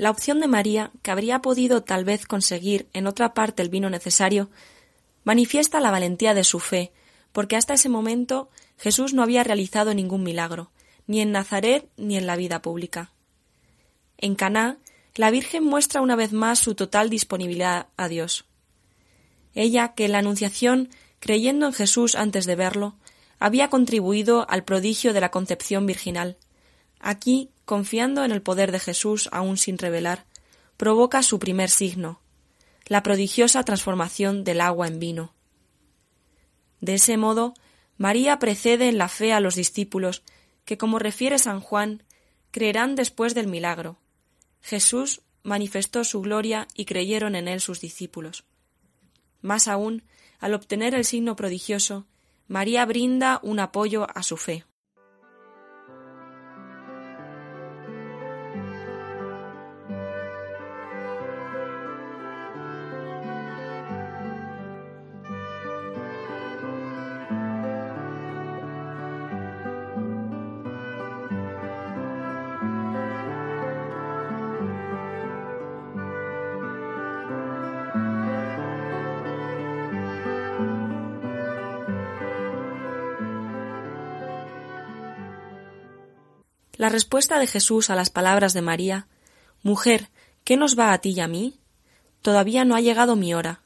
La 0.01 0.11
opción 0.11 0.41
de 0.41 0.47
María, 0.47 0.93
que 1.03 1.11
habría 1.11 1.43
podido 1.43 1.83
tal 1.83 2.07
vez 2.07 2.25
conseguir 2.25 2.89
en 2.95 3.07
otra 3.07 3.35
parte 3.35 3.61
el 3.61 3.69
vino 3.69 3.91
necesario, 3.91 4.49
manifiesta 5.25 5.79
la 5.79 5.91
valentía 5.91 6.33
de 6.33 6.43
su 6.43 6.59
fe, 6.59 6.91
porque 7.33 7.55
hasta 7.55 7.75
ese 7.75 7.91
momento 7.91 8.49
Jesús 8.79 9.13
no 9.13 9.23
había 9.23 9.45
realizado 9.45 9.93
ningún 9.93 10.23
milagro, 10.23 10.71
ni 11.07 11.21
en 11.21 11.33
Nazaret 11.33 11.87
ni 11.99 12.17
en 12.17 12.27
la 12.27 12.37
vida 12.37 12.63
pública. 12.63 13.13
En 14.17 14.37
Caná, 14.37 14.79
la 15.17 15.31
Virgen 15.31 15.65
muestra 15.65 16.01
una 16.01 16.17
vez 16.17 16.33
más 16.33 16.59
su 16.59 16.75
total 16.75 17.11
disponibilidad 17.11 17.89
a 17.99 18.09
Dios. 18.09 18.47
Ella, 19.55 19.93
que 19.93 20.07
en 20.07 20.13
la 20.13 20.21
Anunciación, 20.21 20.89
creyendo 21.19 21.67
en 21.67 21.75
Jesús 21.75 22.15
antes 22.15 22.47
de 22.47 22.57
verlo, 22.57 22.95
había 23.39 23.69
contribuido 23.69 24.49
al 24.49 24.65
prodigio 24.65 25.13
de 25.13 25.21
la 25.21 25.31
concepción 25.31 25.85
virginal, 25.85 26.39
Aquí, 27.01 27.51
confiando 27.65 28.25
en 28.25 28.31
el 28.31 28.43
poder 28.43 28.71
de 28.71 28.79
Jesús 28.79 29.29
aún 29.33 29.57
sin 29.57 29.79
revelar, 29.79 30.27
provoca 30.77 31.23
su 31.23 31.39
primer 31.39 31.71
signo, 31.71 32.21
la 32.87 33.03
prodigiosa 33.03 33.65
transformación 33.65 34.45
del 34.45 34.61
agua 34.61 34.87
en 34.87 34.99
vino. 34.99 35.35
De 36.81 36.95
ese 36.95 37.17
modo, 37.17 37.55
María 37.97 38.39
precede 38.39 38.89
en 38.89 38.99
la 38.99 39.09
fe 39.09 39.33
a 39.33 39.41
los 39.41 39.55
discípulos, 39.55 40.23
que, 40.65 40.79
como 40.79 40.99
refiere 40.99 41.39
San 41.39 41.61
Juan, 41.61 42.03
creerán 42.51 42.95
después 42.95 43.35
del 43.35 43.47
milagro. 43.47 43.99
Jesús 44.63 45.23
manifestó 45.43 46.05
su 46.05 46.21
gloria 46.21 46.69
y 46.75 46.85
creyeron 46.85 47.35
en 47.35 47.49
él 47.49 47.61
sus 47.61 47.81
discípulos. 47.81 48.45
Más 49.41 49.69
aún, 49.69 50.03
al 50.39 50.55
obtener 50.55 50.95
el 50.95 51.05
signo 51.05 51.37
prodigioso, 51.37 52.07
María 52.47 52.85
brinda 52.85 53.41
un 53.43 53.61
apoyo 53.61 54.07
a 54.15 54.23
su 54.23 54.37
fe. 54.37 54.65
La 86.81 86.89
respuesta 86.89 87.39
de 87.39 87.47
Jesús 87.47 87.91
a 87.91 87.95
las 87.95 88.09
palabras 88.09 88.55
de 88.55 88.63
María 88.63 89.07
Mujer, 89.63 90.09
¿qué 90.45 90.57
nos 90.57 90.79
va 90.79 90.95
a 90.95 90.99
ti 91.03 91.11
y 91.11 91.21
a 91.21 91.29
mí? 91.29 91.61
Todavía 92.23 92.65
no 92.65 92.75
ha 92.75 92.81
llegado 92.81 93.17
mi 93.17 93.35
hora. 93.35 93.61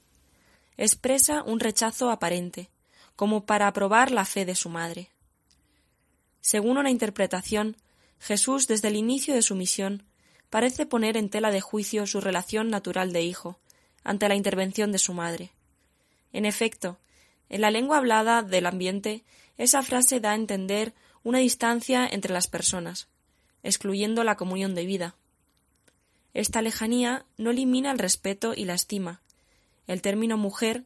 expresa 0.77 1.45
un 1.45 1.61
rechazo 1.61 2.11
aparente, 2.11 2.71
como 3.15 3.47
para 3.47 3.69
aprobar 3.69 4.11
la 4.11 4.25
fe 4.25 4.45
de 4.45 4.57
su 4.57 4.69
madre. 4.69 5.11
Según 6.41 6.77
una 6.77 6.91
interpretación, 6.91 7.77
Jesús, 8.19 8.67
desde 8.67 8.89
el 8.89 8.97
inicio 8.97 9.33
de 9.33 9.43
su 9.43 9.55
misión, 9.55 10.03
parece 10.51 10.85
poner 10.85 11.17
en 11.17 11.31
tela 11.31 11.53
de 11.53 11.61
juicio 11.61 12.09
su 12.09 12.21
relación 12.21 12.69
natural 12.69 13.13
de 13.13 13.23
hijo, 13.23 13.61
ante 14.03 14.29
la 14.29 14.35
intervención 14.35 14.91
de 14.91 14.99
su 14.99 15.15
madre. 15.15 15.53
En 16.33 16.47
efecto, 16.47 16.99
en 17.49 17.61
la 17.61 17.71
lengua 17.71 17.99
hablada 17.99 18.43
del 18.43 18.67
ambiente, 18.67 19.23
esa 19.57 19.85
frase 19.85 20.19
da 20.19 20.33
a 20.33 20.35
entender 20.35 20.95
una 21.25 21.39
distancia 21.39 22.07
entre 22.07 22.33
las 22.33 22.47
personas, 22.47 23.09
excluyendo 23.65 24.23
la 24.23 24.37
comunión 24.37 24.75
de 24.75 24.87
vida. 24.87 25.17
Esta 26.35 26.63
lejanía 26.63 27.25
no 27.39 27.51
elimina 27.51 27.91
el 27.91 27.99
respeto 27.99 28.55
y 28.55 28.67
la 28.67 28.75
estima. 28.75 29.23
El 29.87 30.03
término 30.03 30.37
mujer, 30.37 30.85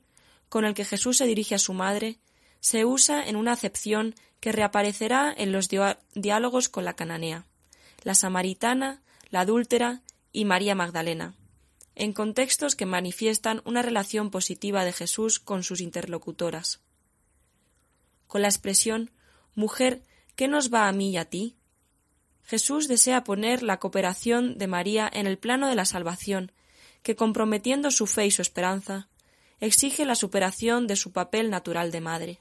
con 0.49 0.65
el 0.65 0.75
que 0.75 0.85
Jesús 0.85 1.19
se 1.19 1.27
dirige 1.27 1.55
a 1.55 1.59
su 1.59 1.75
madre, 1.75 2.19
se 2.61 2.85
usa 2.85 3.27
en 3.27 3.37
una 3.37 3.53
acepción 3.53 4.15
que 4.41 4.53
reaparecerá 4.53 5.35
en 5.37 5.53
los 5.53 5.69
diálogos 6.15 6.69
con 6.69 6.85
la 6.85 6.95
cananea, 6.95 7.45
la 8.03 8.15
samaritana, 8.15 9.03
la 9.31 9.41
adúltera 9.41 10.03
y 10.33 10.45
María 10.45 10.75
Magdalena, 10.75 11.35
en 11.95 12.13
contextos 12.13 12.77
que 12.77 12.87
manifiestan 12.87 13.61
una 13.65 13.83
relación 13.83 14.31
positiva 14.31 14.85
de 14.85 14.93
Jesús 14.93 15.41
con 15.41 15.65
sus 15.65 15.81
interlocutoras. 15.81 16.81
Con 18.29 18.43
la 18.43 18.49
expresión 18.49 19.11
mujer 19.55 20.03
¿qué 20.39 20.47
nos 20.47 20.73
va 20.73 20.87
a 20.87 20.93
mí 20.93 21.11
y 21.11 21.17
a 21.17 21.25
ti? 21.25 21.57
Jesús 22.45 22.87
desea 22.87 23.25
poner 23.25 23.65
la 23.65 23.81
cooperación 23.81 24.57
de 24.57 24.69
María 24.69 25.11
en 25.13 25.27
el 25.27 25.37
plano 25.37 25.67
de 25.67 25.75
la 25.75 25.85
salvación, 25.85 26.53
que 27.03 27.17
comprometiendo 27.17 27.91
su 27.91 28.07
fe 28.07 28.27
y 28.27 28.31
su 28.31 28.41
esperanza, 28.41 29.09
exige 29.59 30.05
la 30.05 30.15
superación 30.15 30.87
de 30.87 30.95
su 30.95 31.11
papel 31.11 31.51
natural 31.51 31.91
de 31.91 32.01
madre. 32.01 32.41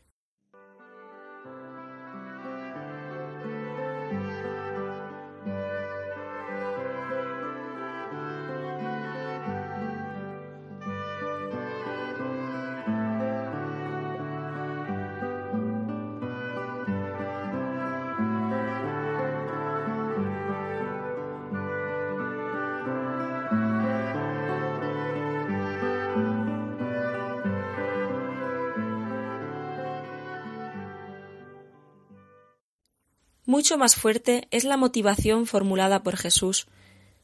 Mucho 33.47 33.77
más 33.77 33.95
fuerte 33.95 34.45
es 34.51 34.65
la 34.65 34.75
motivación 34.75 35.47
formulada 35.47 36.03
por 36.03 36.17
Jesús. 36.17 36.67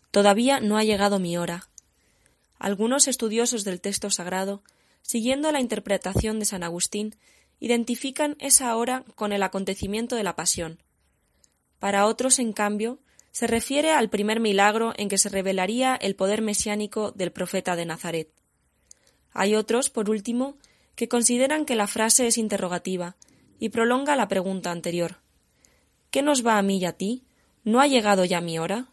Todavía 0.10 0.62
no 0.62 0.78
ha 0.78 0.84
llegado 0.86 1.20
mi 1.20 1.38
hora. 1.38 1.68
Algunos 2.58 3.10
estudiosos 3.10 3.66
del 3.66 3.82
texto 3.82 4.10
sagrado, 4.10 4.64
siguiendo 5.02 5.52
la 5.52 5.60
interpretación 5.60 6.40
de 6.40 6.46
San 6.46 6.64
Agustín, 6.64 7.18
identifican 7.60 8.38
esa 8.40 8.74
hora 8.78 9.04
con 9.16 9.34
el 9.34 9.44
acontecimiento 9.44 10.16
de 10.16 10.24
la 10.24 10.38
pasión. 10.38 10.82
Para 11.80 12.06
otros, 12.06 12.40
en 12.40 12.54
cambio, 12.54 13.00
se 13.34 13.46
refiere 13.46 13.92
al 13.92 14.10
primer 14.10 14.40
milagro 14.40 14.94
en 14.96 15.10
que 15.10 15.18
se 15.18 15.28
revelaría 15.28 15.94
el 15.94 16.16
poder 16.16 16.42
mesiánico 16.42 17.12
del 17.12 17.34
profeta 17.34 17.76
de 17.76 17.86
Nazaret. 17.86 18.30
Hay 19.34 19.56
otros, 19.56 19.90
por 19.90 20.10
último, 20.10 20.56
que 20.96 21.10
consideran 21.10 21.66
que 21.66 21.76
la 21.76 21.88
frase 21.88 22.28
es 22.28 22.38
interrogativa 22.38 23.18
y 23.60 23.70
prolonga 23.70 24.16
la 24.16 24.30
pregunta 24.30 24.72
anterior. 24.72 25.23
¿Qué 26.14 26.22
nos 26.22 26.46
va 26.46 26.60
a 26.60 26.62
mí 26.62 26.78
y 26.78 26.86
a 26.86 26.92
ti? 26.92 27.24
¿No 27.64 27.82
ha 27.82 27.88
llegado 27.88 28.24
ya 28.24 28.40
mi 28.40 28.60
hora? 28.60 28.86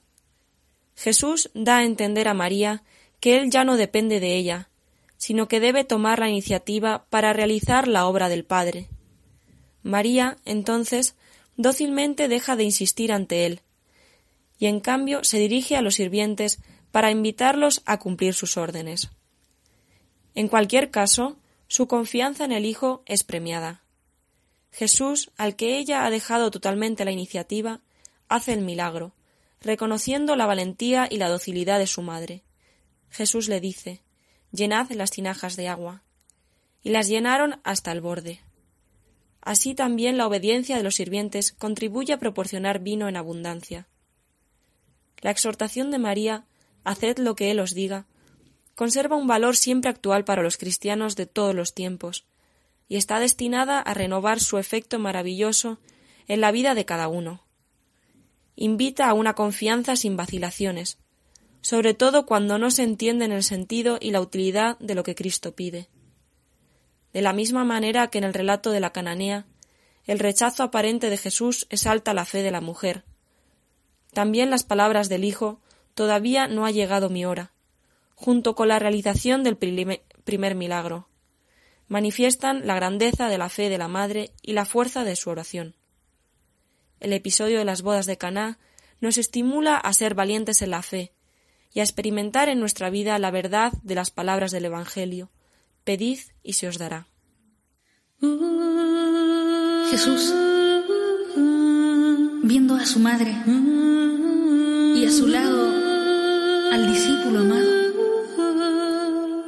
Jesús 0.96 1.50
da 1.52 1.76
a 1.76 1.84
entender 1.84 2.28
a 2.28 2.32
María 2.32 2.82
que 3.20 3.36
Él 3.36 3.50
ya 3.50 3.62
no 3.62 3.76
depende 3.76 4.20
de 4.20 4.36
ella, 4.36 4.70
sino 5.18 5.46
que 5.46 5.60
debe 5.60 5.84
tomar 5.84 6.20
la 6.20 6.30
iniciativa 6.30 7.04
para 7.10 7.34
realizar 7.34 7.88
la 7.88 8.06
obra 8.06 8.30
del 8.30 8.46
Padre. 8.46 8.88
María, 9.82 10.38
entonces, 10.46 11.14
dócilmente 11.58 12.26
deja 12.26 12.56
de 12.56 12.64
insistir 12.64 13.12
ante 13.12 13.44
Él, 13.44 13.60
y 14.58 14.64
en 14.64 14.80
cambio 14.80 15.22
se 15.22 15.38
dirige 15.38 15.76
a 15.76 15.82
los 15.82 15.96
sirvientes 15.96 16.62
para 16.90 17.10
invitarlos 17.10 17.82
a 17.84 17.98
cumplir 17.98 18.32
sus 18.32 18.56
órdenes. 18.56 19.10
En 20.34 20.48
cualquier 20.48 20.90
caso, 20.90 21.36
su 21.68 21.86
confianza 21.86 22.46
en 22.46 22.52
el 22.52 22.64
Hijo 22.64 23.02
es 23.04 23.24
premiada. 23.24 23.82
Jesús, 24.72 25.30
al 25.36 25.56
que 25.56 25.78
ella 25.78 26.04
ha 26.04 26.10
dejado 26.10 26.50
totalmente 26.50 27.04
la 27.04 27.10
iniciativa, 27.10 27.80
hace 28.28 28.52
el 28.52 28.60
milagro, 28.60 29.12
reconociendo 29.60 30.36
la 30.36 30.46
valentía 30.46 31.08
y 31.10 31.16
la 31.18 31.28
docilidad 31.28 31.78
de 31.78 31.86
su 31.86 32.02
madre. 32.02 32.42
Jesús 33.10 33.48
le 33.48 33.60
dice 33.60 34.02
Llenad 34.52 34.90
las 34.90 35.10
tinajas 35.10 35.56
de 35.56 35.68
agua. 35.68 36.02
Y 36.82 36.90
las 36.90 37.08
llenaron 37.08 37.60
hasta 37.62 37.92
el 37.92 38.00
borde. 38.00 38.40
Así 39.42 39.74
también 39.74 40.16
la 40.16 40.26
obediencia 40.26 40.76
de 40.76 40.82
los 40.82 40.94
sirvientes 40.94 41.52
contribuye 41.52 42.12
a 42.12 42.18
proporcionar 42.18 42.80
vino 42.80 43.08
en 43.08 43.16
abundancia. 43.16 43.86
La 45.20 45.30
exhortación 45.30 45.90
de 45.90 45.98
María, 45.98 46.46
haced 46.84 47.18
lo 47.18 47.36
que 47.36 47.50
Él 47.50 47.60
os 47.60 47.74
diga, 47.74 48.06
conserva 48.74 49.16
un 49.16 49.26
valor 49.26 49.56
siempre 49.56 49.90
actual 49.90 50.24
para 50.24 50.42
los 50.42 50.56
cristianos 50.56 51.16
de 51.16 51.26
todos 51.26 51.54
los 51.54 51.74
tiempos, 51.74 52.24
y 52.90 52.96
está 52.96 53.20
destinada 53.20 53.78
a 53.78 53.94
renovar 53.94 54.40
su 54.40 54.58
efecto 54.58 54.98
maravilloso 54.98 55.78
en 56.26 56.40
la 56.40 56.50
vida 56.50 56.74
de 56.74 56.84
cada 56.84 57.06
uno. 57.06 57.46
Invita 58.56 59.08
a 59.08 59.14
una 59.14 59.34
confianza 59.34 59.94
sin 59.94 60.16
vacilaciones, 60.16 60.98
sobre 61.60 61.94
todo 61.94 62.26
cuando 62.26 62.58
no 62.58 62.72
se 62.72 62.82
entienden 62.82 63.30
el 63.30 63.44
sentido 63.44 63.98
y 64.00 64.10
la 64.10 64.20
utilidad 64.20 64.76
de 64.80 64.96
lo 64.96 65.04
que 65.04 65.14
Cristo 65.14 65.54
pide. 65.54 65.88
De 67.12 67.22
la 67.22 67.32
misma 67.32 67.64
manera 67.64 68.08
que 68.08 68.18
en 68.18 68.24
el 68.24 68.34
relato 68.34 68.72
de 68.72 68.80
la 68.80 68.90
cananea, 68.90 69.46
el 70.04 70.18
rechazo 70.18 70.64
aparente 70.64 71.10
de 71.10 71.16
Jesús 71.16 71.68
exalta 71.70 72.12
la 72.12 72.24
fe 72.24 72.42
de 72.42 72.50
la 72.50 72.60
mujer. 72.60 73.04
También 74.12 74.50
las 74.50 74.64
palabras 74.64 75.08
del 75.08 75.22
Hijo 75.22 75.60
todavía 75.94 76.48
no 76.48 76.66
ha 76.66 76.72
llegado 76.72 77.08
mi 77.08 77.24
hora, 77.24 77.52
junto 78.16 78.56
con 78.56 78.66
la 78.66 78.80
realización 78.80 79.44
del 79.44 79.56
primer 79.56 80.54
milagro 80.56 81.09
manifiestan 81.90 82.66
la 82.68 82.76
grandeza 82.76 83.28
de 83.28 83.36
la 83.36 83.48
fe 83.48 83.68
de 83.68 83.76
la 83.76 83.88
madre 83.88 84.32
y 84.42 84.52
la 84.52 84.64
fuerza 84.64 85.02
de 85.02 85.16
su 85.16 85.28
oración. 85.28 85.74
El 87.00 87.12
episodio 87.12 87.58
de 87.58 87.64
las 87.64 87.82
bodas 87.82 88.06
de 88.06 88.16
Caná 88.16 88.60
nos 89.00 89.18
estimula 89.18 89.76
a 89.76 89.92
ser 89.92 90.14
valientes 90.14 90.62
en 90.62 90.70
la 90.70 90.82
fe 90.82 91.12
y 91.74 91.80
a 91.80 91.82
experimentar 91.82 92.48
en 92.48 92.60
nuestra 92.60 92.90
vida 92.90 93.18
la 93.18 93.32
verdad 93.32 93.72
de 93.82 93.96
las 93.96 94.12
palabras 94.12 94.52
del 94.52 94.66
Evangelio. 94.66 95.32
Pedid 95.82 96.20
y 96.44 96.52
se 96.52 96.68
os 96.68 96.78
dará. 96.78 97.08
Jesús, 99.90 100.32
viendo 102.44 102.76
a 102.76 102.86
su 102.86 103.00
madre 103.00 103.34
y 104.94 105.04
a 105.04 105.10
su 105.10 105.26
lado 105.26 105.72
al 106.72 106.92
discípulo 106.92 107.40
amado, 107.40 107.68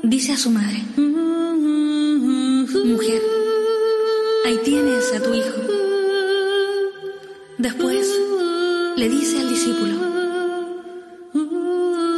dice 0.03 0.33
a 0.33 0.37
su 0.37 0.51
madre, 0.51 0.83
ahí 4.45 4.59
tienes 4.65 5.13
a 5.15 5.23
tu 5.23 5.35
hijo. 5.35 5.61
Después 7.59 8.07
le 8.97 9.09
dice 9.09 9.41
al 9.41 9.49
discípulo, 9.49 9.97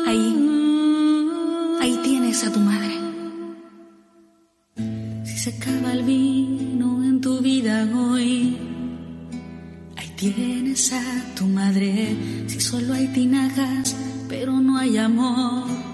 ahí, 0.07 1.29
ahí 1.81 2.01
tienes 2.03 2.45
a 2.45 2.53
tu 2.53 2.61
madre. 2.61 2.95
Si 5.25 5.39
se 5.39 5.51
acaba 5.51 5.93
el 5.93 6.03
vino 6.03 7.05
en 7.05 7.21
tu 7.21 7.41
vida 7.41 7.89
hoy, 7.95 8.57
ahí 9.97 10.13
tienes 10.17 10.93
a 10.93 11.35
tu 11.37 11.47
madre. 11.47 12.17
Si 12.47 12.61
solo 12.61 12.95
hay 12.95 13.09
tinajas, 13.09 13.97
pero 14.29 14.53
no 14.53 14.79
hay 14.79 14.97
amor. 14.97 15.94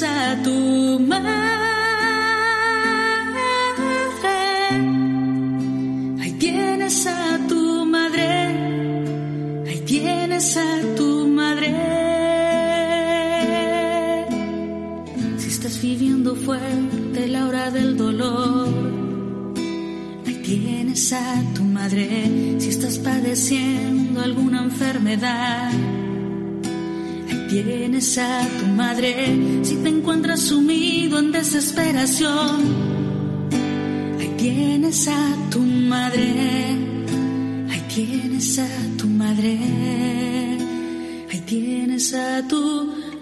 tienes 0.00 0.79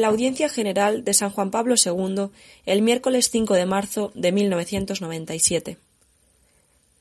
La 0.00 0.08
Audiencia 0.08 0.48
General 0.48 1.04
de 1.04 1.14
San 1.14 1.30
Juan 1.30 1.50
Pablo 1.50 1.74
II 1.82 2.30
el 2.66 2.82
miércoles 2.82 3.30
5 3.30 3.54
de 3.54 3.66
marzo 3.66 4.12
de 4.14 4.32
1997. 4.32 5.78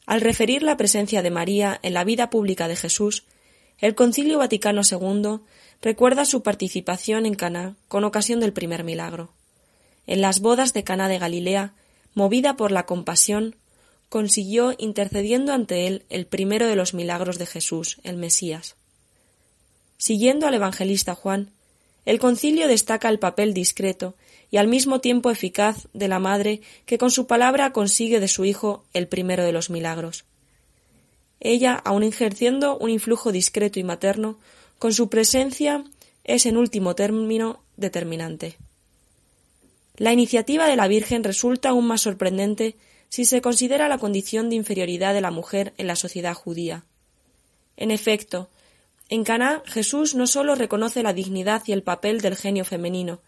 Al 0.05 0.21
referir 0.21 0.63
la 0.63 0.77
presencia 0.77 1.21
de 1.21 1.29
María 1.29 1.79
en 1.83 1.93
la 1.93 2.03
vida 2.03 2.29
pública 2.29 2.67
de 2.67 2.75
Jesús, 2.75 3.25
el 3.77 3.95
Concilio 3.95 4.39
Vaticano 4.39 4.81
II 4.89 5.39
recuerda 5.81 6.25
su 6.25 6.43
participación 6.43 7.25
en 7.25 7.35
Caná 7.35 7.75
con 7.87 8.03
ocasión 8.03 8.39
del 8.39 8.53
primer 8.53 8.83
milagro. 8.83 9.31
En 10.07 10.21
las 10.21 10.39
bodas 10.39 10.73
de 10.73 10.83
Caná 10.83 11.07
de 11.07 11.19
Galilea, 11.19 11.73
movida 12.15 12.55
por 12.55 12.71
la 12.71 12.85
compasión, 12.85 13.55
consiguió 14.09 14.73
intercediendo 14.77 15.53
ante 15.53 15.87
él 15.87 16.03
el 16.09 16.25
primero 16.25 16.67
de 16.67 16.75
los 16.75 16.93
milagros 16.93 17.37
de 17.37 17.45
Jesús, 17.45 17.99
el 18.03 18.17
Mesías. 18.17 18.75
Siguiendo 19.97 20.47
al 20.47 20.55
evangelista 20.55 21.13
Juan, 21.13 21.51
el 22.09 22.17
concilio 22.17 22.67
destaca 22.67 23.07
el 23.07 23.19
papel 23.19 23.53
discreto 23.53 24.15
y 24.49 24.57
al 24.57 24.67
mismo 24.67 24.99
tiempo 24.99 25.29
eficaz 25.29 25.87
de 25.93 26.07
la 26.07 26.17
madre 26.17 26.61
que 26.87 26.97
con 26.97 27.11
su 27.11 27.27
palabra 27.27 27.71
consigue 27.71 28.19
de 28.19 28.27
su 28.27 28.45
hijo 28.45 28.83
el 28.95 29.07
primero 29.07 29.43
de 29.43 29.51
los 29.51 29.69
milagros. 29.69 30.25
Ella, 31.39 31.75
aun 31.75 32.01
ejerciendo 32.01 32.79
un 32.79 32.89
influjo 32.89 33.31
discreto 33.31 33.79
y 33.79 33.83
materno, 33.83 34.39
con 34.79 34.91
su 34.91 35.07
presencia 35.07 35.83
es 36.23 36.47
en 36.47 36.57
último 36.57 36.95
término 36.95 37.61
determinante. 37.77 38.57
La 39.95 40.11
iniciativa 40.11 40.67
de 40.67 40.77
la 40.77 40.87
Virgen 40.87 41.23
resulta 41.23 41.69
aún 41.69 41.85
más 41.85 42.01
sorprendente 42.01 42.75
si 43.09 43.23
se 43.23 43.39
considera 43.41 43.87
la 43.87 43.99
condición 43.99 44.49
de 44.49 44.55
inferioridad 44.55 45.13
de 45.13 45.21
la 45.21 45.29
mujer 45.29 45.73
en 45.77 45.85
la 45.85 45.95
sociedad 45.95 46.33
judía. 46.33 46.85
En 47.77 47.91
efecto, 47.91 48.49
en 49.09 49.23
Caná, 49.23 49.63
Jesús 49.65 50.13
no 50.13 50.27
sólo 50.27 50.53
reconoce 50.53 51.01
la 51.01 51.13
dignidad 51.13 51.63
y 51.65 51.71
el 51.71 51.81
papel 51.81 52.21
del 52.21 52.35
genio 52.35 52.63
femenino, 52.63 53.19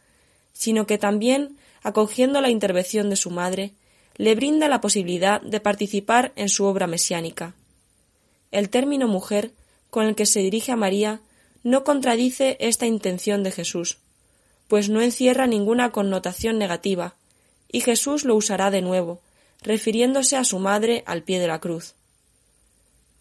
sino 0.54 0.86
que 0.86 1.00
también, 1.00 1.58
acogiendo 1.82 2.40
la 2.40 2.52
intervención 2.52 3.10
de 3.10 3.16
su 3.16 3.32
madre, 3.32 3.74
le 4.16 4.36
brinda 4.36 4.68
la 4.68 4.80
posibilidad 4.80 5.42
de 5.42 5.60
participar 5.60 6.34
en 6.36 6.50
su 6.50 6.66
obra 6.66 6.86
mesiánica. 6.86 7.56
El 8.52 8.70
término 8.70 9.08
mujer, 9.08 9.52
con 9.90 10.06
el 10.06 10.16
que 10.16 10.28
se 10.28 10.42
dirige 10.42 10.72
a 10.72 10.76
María, 10.76 11.22
no 11.64 11.84
contradice 11.84 12.58
esta 12.60 12.86
intención 12.86 13.42
de 13.42 13.52
Jesús, 13.52 13.98
pues 14.68 14.90
no 14.90 15.02
encierra 15.02 15.48
ninguna 15.48 15.92
connotación 15.92 16.60
negativa, 16.60 17.16
y 17.72 17.82
Jesús 17.82 18.24
lo 18.24 18.36
usará 18.36 18.70
de 18.70 18.82
nuevo, 18.82 19.20
refiriéndose 19.64 20.38
a 20.38 20.44
su 20.44 20.60
madre 20.60 21.04
al 21.08 21.24
pie 21.24 21.40
de 21.40 21.48
la 21.48 21.60
cruz. 21.60 21.96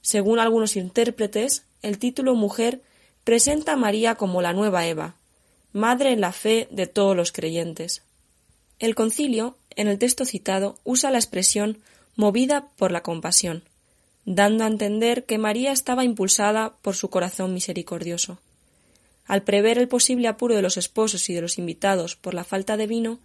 Según 0.03 0.38
algunos 0.38 0.77
intérpretes, 0.77 1.64
el 1.83 1.99
título 1.99 2.35
mujer 2.35 2.83
presenta 3.25 3.73
a 3.73 3.77
María 3.77 4.14
como 4.14 4.43
la 4.43 4.53
nueva 4.53 4.87
Eva, 4.87 5.14
madre 5.73 6.12
en 6.12 6.21
la 6.21 6.33
fe 6.33 6.69
de 6.71 6.87
todos 6.87 7.16
los 7.16 7.33
creyentes. 7.33 8.03
El 8.79 8.95
concilio, 8.95 9.57
en 9.77 9.88
el 9.88 9.99
texto 9.99 10.25
citado, 10.25 10.79
usa 10.85 11.11
la 11.11 11.19
expresión 11.19 11.79
movida 12.16 12.69
por 12.77 12.93
la 12.93 13.03
compasión, 13.03 13.62
dando 14.25 14.64
a 14.64 14.66
entender 14.66 15.25
que 15.25 15.38
María 15.38 15.73
estaba 15.73 16.05
impulsada 16.05 16.75
por 16.83 16.97
su 16.97 17.11
corazón 17.11 17.55
misericordioso. 17.55 18.38
Al 19.27 19.43
prever 19.43 19.79
el 19.79 19.88
posible 19.88 20.29
apuro 20.29 20.57
de 20.57 20.62
los 20.62 20.77
esposos 20.77 21.31
y 21.31 21.35
de 21.35 21.40
los 21.40 21.59
invitados 21.59 22.16
por 22.16 22.35
la 22.35 22.45
falta 22.45 22.77
de 22.77 22.87
vino, 22.87 23.19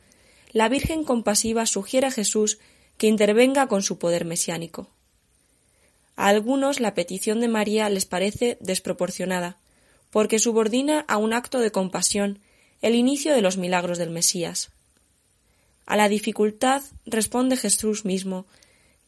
la 0.51 0.69
Virgen 0.69 1.03
compasiva 1.03 1.65
sugiere 1.65 2.07
a 2.07 2.11
Jesús 2.11 2.59
que 2.97 3.07
intervenga 3.07 3.67
con 3.67 3.81
su 3.81 3.97
poder 3.97 4.23
mesiánico. 4.23 4.87
A 6.15 6.27
algunos 6.27 6.79
la 6.79 6.93
petición 6.93 7.41
de 7.41 7.47
María 7.47 7.89
les 7.89 8.05
parece 8.05 8.57
desproporcionada, 8.61 9.57
porque 10.11 10.39
subordina 10.39 11.05
a 11.07 11.17
un 11.17 11.33
acto 11.33 11.59
de 11.59 11.71
compasión 11.71 12.39
el 12.81 12.95
inicio 12.95 13.33
de 13.33 13.41
los 13.41 13.57
milagros 13.57 13.97
del 13.97 14.11
Mesías. 14.11 14.71
A 15.85 15.97
la 15.97 16.09
dificultad 16.09 16.83
responde 17.05 17.57
Jesús 17.57 18.05
mismo, 18.05 18.45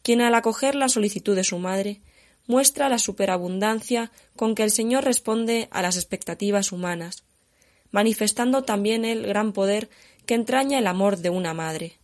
quien 0.02 0.20
al 0.20 0.34
acoger 0.34 0.74
la 0.74 0.88
solicitud 0.88 1.34
de 1.34 1.44
su 1.44 1.58
madre 1.58 2.00
muestra 2.46 2.88
la 2.88 2.98
superabundancia 2.98 4.10
con 4.36 4.54
que 4.54 4.62
el 4.62 4.70
Señor 4.70 5.04
responde 5.04 5.68
a 5.70 5.82
las 5.82 5.96
expectativas 5.96 6.72
humanas, 6.72 7.24
manifestando 7.90 8.62
también 8.62 9.04
el 9.04 9.26
gran 9.26 9.52
poder 9.52 9.88
que 10.26 10.34
entraña 10.34 10.78
el 10.78 10.86
amor 10.86 11.18
de 11.18 11.30
una 11.30 11.54
madre. 11.54 11.97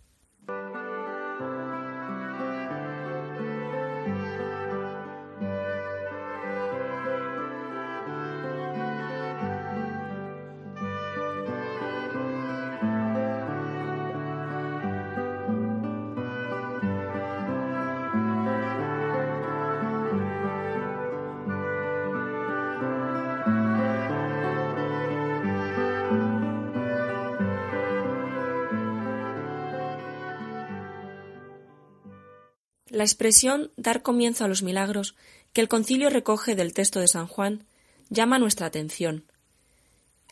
La 33.05 33.07
expresión 33.07 33.71
dar 33.77 34.01
comienzo 34.01 34.47
a 34.47 34.49
los 34.49 34.63
milagros 34.63 35.15
que 35.53 35.61
el 35.61 35.69
concilio 35.69 36.09
recoge 36.09 36.55
del 36.55 36.73
texto 36.73 37.01
de 37.01 37.07
San 37.07 37.27
Juan 37.27 37.67
llama 38.09 38.39
nuestra 38.39 38.67
atención. 38.67 39.27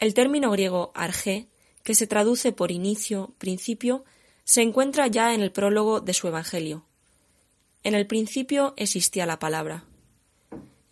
El 0.01 0.15
término 0.15 0.51
griego 0.51 0.91
arge, 0.95 1.49
que 1.83 1.95
se 1.95 2.07
traduce 2.07 2.51
por 2.51 2.71
inicio, 2.71 3.35
principio, 3.37 4.07
se 4.45 4.63
encuentra 4.63 5.07
ya 5.07 5.35
en 5.35 5.43
el 5.43 5.53
prólogo 5.53 6.01
de 6.01 6.15
su 6.15 6.29
Evangelio. 6.29 6.87
En 7.85 7.95
el 7.95 8.07
principio 8.07 8.73
existía 8.79 9.27
la 9.27 9.39
palabra. 9.39 9.85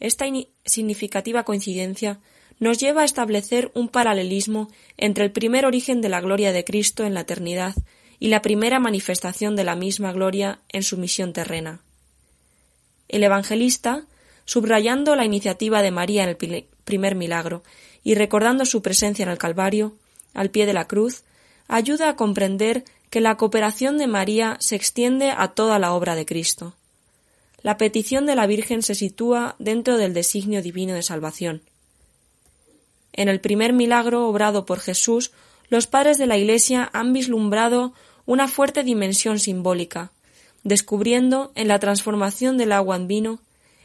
Esta 0.00 0.26
significativa 0.66 1.44
coincidencia 1.44 2.20
nos 2.58 2.76
lleva 2.76 3.00
a 3.00 3.06
establecer 3.06 3.72
un 3.74 3.88
paralelismo 3.88 4.68
entre 4.98 5.24
el 5.24 5.32
primer 5.32 5.64
origen 5.64 6.02
de 6.02 6.10
la 6.10 6.20
gloria 6.20 6.52
de 6.52 6.62
Cristo 6.62 7.06
en 7.06 7.14
la 7.14 7.22
eternidad 7.22 7.74
y 8.20 8.28
la 8.28 8.42
primera 8.42 8.78
manifestación 8.78 9.56
de 9.56 9.64
la 9.64 9.74
misma 9.74 10.12
gloria 10.12 10.60
en 10.68 10.82
su 10.82 10.98
misión 10.98 11.32
terrena. 11.32 11.80
El 13.08 13.24
evangelista, 13.24 14.04
subrayando 14.44 15.16
la 15.16 15.24
iniciativa 15.24 15.82
de 15.82 15.90
María 15.90 16.22
en 16.22 16.28
el 16.28 16.66
primer 16.84 17.14
milagro 17.16 17.64
y 18.04 18.14
recordando 18.14 18.66
su 18.66 18.82
presencia 18.82 19.24
en 19.24 19.30
el 19.30 19.38
Calvario, 19.38 19.96
al 20.34 20.50
pie 20.50 20.66
de 20.66 20.74
la 20.74 20.86
cruz, 20.86 21.24
ayuda 21.66 22.10
a 22.10 22.16
comprender 22.16 22.84
que 23.08 23.20
la 23.20 23.36
cooperación 23.36 23.98
de 23.98 24.06
María 24.06 24.56
se 24.60 24.76
extiende 24.76 25.32
a 25.36 25.48
toda 25.48 25.78
la 25.78 25.94
obra 25.94 26.14
de 26.14 26.26
Cristo. 26.26 26.74
La 27.62 27.78
petición 27.78 28.26
de 28.26 28.36
la 28.36 28.46
Virgen 28.46 28.82
se 28.82 28.94
sitúa 28.94 29.56
dentro 29.58 29.96
del 29.96 30.14
designio 30.14 30.62
divino 30.62 30.94
de 30.94 31.02
salvación. 31.02 31.62
En 33.12 33.28
el 33.28 33.40
primer 33.40 33.72
milagro 33.72 34.28
obrado 34.28 34.66
por 34.66 34.78
Jesús, 34.78 35.32
los 35.68 35.86
padres 35.86 36.18
de 36.18 36.26
la 36.26 36.38
Iglesia 36.38 36.88
han 36.92 37.12
vislumbrado 37.12 37.92
una 38.30 38.46
fuerte 38.46 38.84
dimensión 38.84 39.40
simbólica, 39.40 40.12
descubriendo 40.62 41.50
en 41.56 41.66
la 41.66 41.80
transformación 41.80 42.58
del 42.58 42.70
agua 42.70 42.94
en 42.94 43.08
vino 43.08 43.40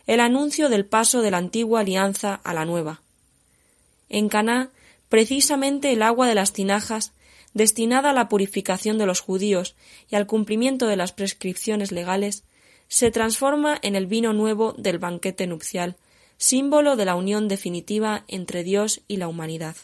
el 0.05 0.19
anuncio 0.19 0.69
del 0.69 0.85
paso 0.85 1.23
de 1.23 1.31
la 1.31 1.37
antigua 1.37 1.79
alianza 1.79 2.35
a 2.43 2.53
la 2.53 2.63
nueva. 2.63 3.01
En 4.07 4.29
Caná, 4.29 4.69
precisamente 5.09 5.91
el 5.91 6.03
agua 6.03 6.27
de 6.27 6.35
las 6.35 6.53
tinajas, 6.53 7.11
destinada 7.55 8.11
a 8.11 8.13
la 8.13 8.29
purificación 8.29 8.99
de 8.99 9.07
los 9.07 9.19
judíos 9.19 9.75
y 10.11 10.15
al 10.15 10.27
cumplimiento 10.27 10.85
de 10.85 10.95
las 10.95 11.11
prescripciones 11.11 11.91
legales, 11.91 12.43
se 12.87 13.09
transforma 13.09 13.79
en 13.81 13.95
el 13.95 14.05
vino 14.05 14.31
nuevo 14.31 14.73
del 14.73 14.99
banquete 14.99 15.47
nupcial, 15.47 15.95
símbolo 16.37 16.95
de 16.95 17.05
la 17.05 17.15
unión 17.15 17.47
definitiva 17.47 18.25
entre 18.27 18.63
Dios 18.63 19.01
y 19.07 19.17
la 19.17 19.27
humanidad. 19.27 19.75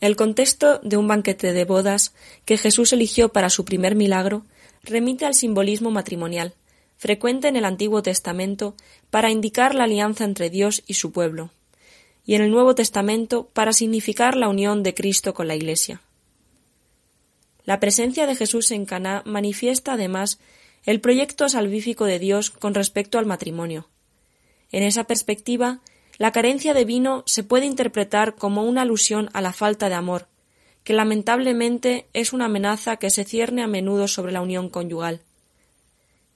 El 0.00 0.14
contexto 0.14 0.78
de 0.82 0.96
un 0.96 1.08
banquete 1.08 1.52
de 1.52 1.64
bodas 1.64 2.14
que 2.44 2.56
Jesús 2.56 2.92
eligió 2.92 3.30
para 3.30 3.50
su 3.50 3.64
primer 3.64 3.96
milagro 3.96 4.44
remite 4.84 5.26
al 5.26 5.34
simbolismo 5.34 5.90
matrimonial, 5.90 6.54
frecuente 6.96 7.48
en 7.48 7.56
el 7.56 7.64
Antiguo 7.64 8.02
Testamento 8.02 8.76
para 9.10 9.30
indicar 9.30 9.74
la 9.74 9.84
alianza 9.84 10.24
entre 10.24 10.50
Dios 10.50 10.84
y 10.86 10.94
su 10.94 11.10
pueblo, 11.10 11.50
y 12.24 12.36
en 12.36 12.42
el 12.42 12.50
Nuevo 12.50 12.74
Testamento 12.76 13.48
para 13.52 13.72
significar 13.72 14.36
la 14.36 14.48
unión 14.48 14.84
de 14.84 14.94
Cristo 14.94 15.34
con 15.34 15.48
la 15.48 15.56
Iglesia. 15.56 16.00
La 17.64 17.80
presencia 17.80 18.26
de 18.26 18.36
Jesús 18.36 18.70
en 18.70 18.86
Caná 18.86 19.22
manifiesta 19.26 19.94
además 19.94 20.38
el 20.84 21.00
proyecto 21.00 21.48
salvífico 21.48 22.04
de 22.04 22.18
Dios 22.18 22.50
con 22.50 22.72
respecto 22.72 23.18
al 23.18 23.26
matrimonio. 23.26 23.88
En 24.70 24.84
esa 24.84 25.04
perspectiva, 25.04 25.80
la 26.18 26.32
carencia 26.32 26.74
de 26.74 26.84
vino 26.84 27.22
se 27.26 27.44
puede 27.44 27.64
interpretar 27.64 28.34
como 28.34 28.64
una 28.64 28.82
alusión 28.82 29.30
a 29.32 29.40
la 29.40 29.52
falta 29.52 29.88
de 29.88 29.94
amor, 29.94 30.26
que 30.82 30.92
lamentablemente 30.92 32.08
es 32.12 32.32
una 32.32 32.46
amenaza 32.46 32.96
que 32.96 33.10
se 33.10 33.24
cierne 33.24 33.62
a 33.62 33.68
menudo 33.68 34.08
sobre 34.08 34.32
la 34.32 34.40
unión 34.40 34.68
conyugal. 34.68 35.22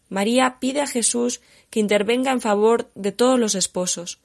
María 0.08 0.58
pide 0.60 0.82
a 0.82 0.86
Jesús 0.86 1.40
que 1.70 1.80
intervenga 1.80 2.30
en 2.30 2.40
favor 2.40 2.90
de 2.94 3.12
todos 3.12 3.40
los 3.40 3.54
esposos, 3.54 4.20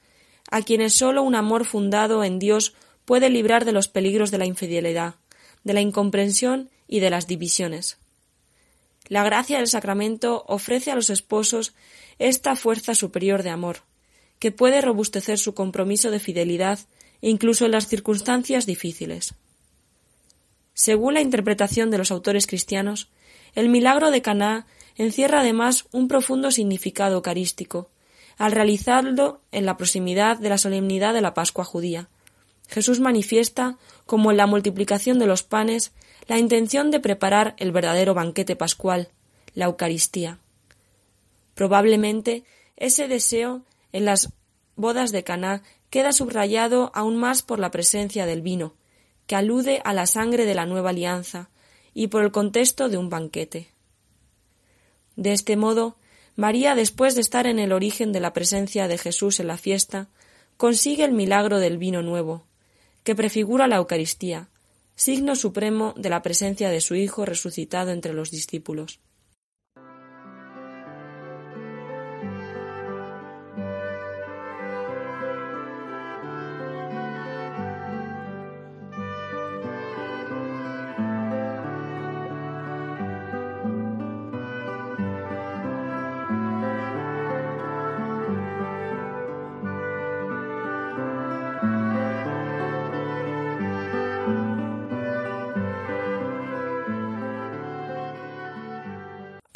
a 0.50 0.62
quienes 0.62 0.94
sólo 0.94 1.22
un 1.22 1.34
amor 1.34 1.64
fundado 1.64 2.22
en 2.22 2.38
Dios 2.38 2.74
puede 3.04 3.28
librar 3.28 3.64
de 3.64 3.72
los 3.72 3.88
peligros 3.88 4.30
de 4.30 4.38
la 4.38 4.46
infidelidad, 4.46 5.16
de 5.64 5.74
la 5.74 5.80
incomprensión 5.80 6.70
y 6.86 7.00
de 7.00 7.10
las 7.10 7.26
divisiones. 7.26 7.98
La 9.08 9.24
gracia 9.24 9.56
del 9.56 9.66
sacramento 9.66 10.44
ofrece 10.46 10.90
a 10.90 10.94
los 10.94 11.10
esposos 11.10 11.74
esta 12.18 12.54
fuerza 12.54 12.94
superior 12.94 13.42
de 13.42 13.50
amor, 13.50 13.87
que 14.38 14.52
puede 14.52 14.80
robustecer 14.80 15.38
su 15.38 15.54
compromiso 15.54 16.10
de 16.10 16.20
fidelidad 16.20 16.78
incluso 17.20 17.64
en 17.64 17.72
las 17.72 17.88
circunstancias 17.88 18.66
difíciles. 18.66 19.34
Según 20.74 21.14
la 21.14 21.20
interpretación 21.20 21.90
de 21.90 21.98
los 21.98 22.10
autores 22.12 22.46
cristianos, 22.46 23.08
el 23.54 23.68
milagro 23.68 24.10
de 24.10 24.22
Caná 24.22 24.66
encierra 24.96 25.40
además 25.40 25.86
un 25.90 26.06
profundo 26.06 26.50
significado 26.50 27.16
eucarístico, 27.16 27.90
al 28.36 28.52
realizarlo 28.52 29.40
en 29.50 29.66
la 29.66 29.76
proximidad 29.76 30.38
de 30.38 30.48
la 30.48 30.58
solemnidad 30.58 31.14
de 31.14 31.20
la 31.20 31.34
Pascua 31.34 31.64
judía. 31.64 32.08
Jesús 32.68 33.00
manifiesta, 33.00 33.78
como 34.06 34.30
en 34.30 34.36
la 34.36 34.46
multiplicación 34.46 35.18
de 35.18 35.26
los 35.26 35.42
panes, 35.42 35.92
la 36.28 36.38
intención 36.38 36.90
de 36.92 37.00
preparar 37.00 37.56
el 37.58 37.72
verdadero 37.72 38.14
banquete 38.14 38.54
pascual, 38.54 39.08
la 39.54 39.64
Eucaristía. 39.64 40.38
Probablemente 41.54 42.44
ese 42.76 43.08
deseo 43.08 43.62
en 43.92 44.04
las 44.04 44.32
bodas 44.76 45.12
de 45.12 45.24
Caná 45.24 45.62
queda 45.90 46.12
subrayado 46.12 46.90
aún 46.94 47.16
más 47.16 47.42
por 47.42 47.58
la 47.58 47.70
presencia 47.70 48.26
del 48.26 48.42
vino, 48.42 48.74
que 49.26 49.36
alude 49.36 49.80
a 49.84 49.92
la 49.92 50.06
sangre 50.06 50.44
de 50.46 50.54
la 50.54 50.66
nueva 50.66 50.90
alianza, 50.90 51.50
y 51.94 52.08
por 52.08 52.22
el 52.22 52.30
contexto 52.30 52.88
de 52.88 52.96
un 52.96 53.10
banquete. 53.10 53.68
De 55.16 55.32
este 55.32 55.56
modo, 55.56 55.96
María, 56.36 56.76
después 56.76 57.16
de 57.16 57.20
estar 57.20 57.46
en 57.46 57.58
el 57.58 57.72
origen 57.72 58.12
de 58.12 58.20
la 58.20 58.32
presencia 58.32 58.86
de 58.86 58.98
Jesús 58.98 59.40
en 59.40 59.48
la 59.48 59.56
fiesta, 59.56 60.08
consigue 60.56 61.04
el 61.04 61.12
milagro 61.12 61.58
del 61.58 61.78
vino 61.78 62.02
nuevo, 62.02 62.44
que 63.02 63.16
prefigura 63.16 63.66
la 63.66 63.76
Eucaristía, 63.76 64.48
signo 64.94 65.34
supremo 65.34 65.94
de 65.96 66.10
la 66.10 66.22
presencia 66.22 66.70
de 66.70 66.80
su 66.80 66.94
Hijo 66.94 67.24
resucitado 67.24 67.90
entre 67.90 68.12
los 68.12 68.30
discípulos. 68.30 69.00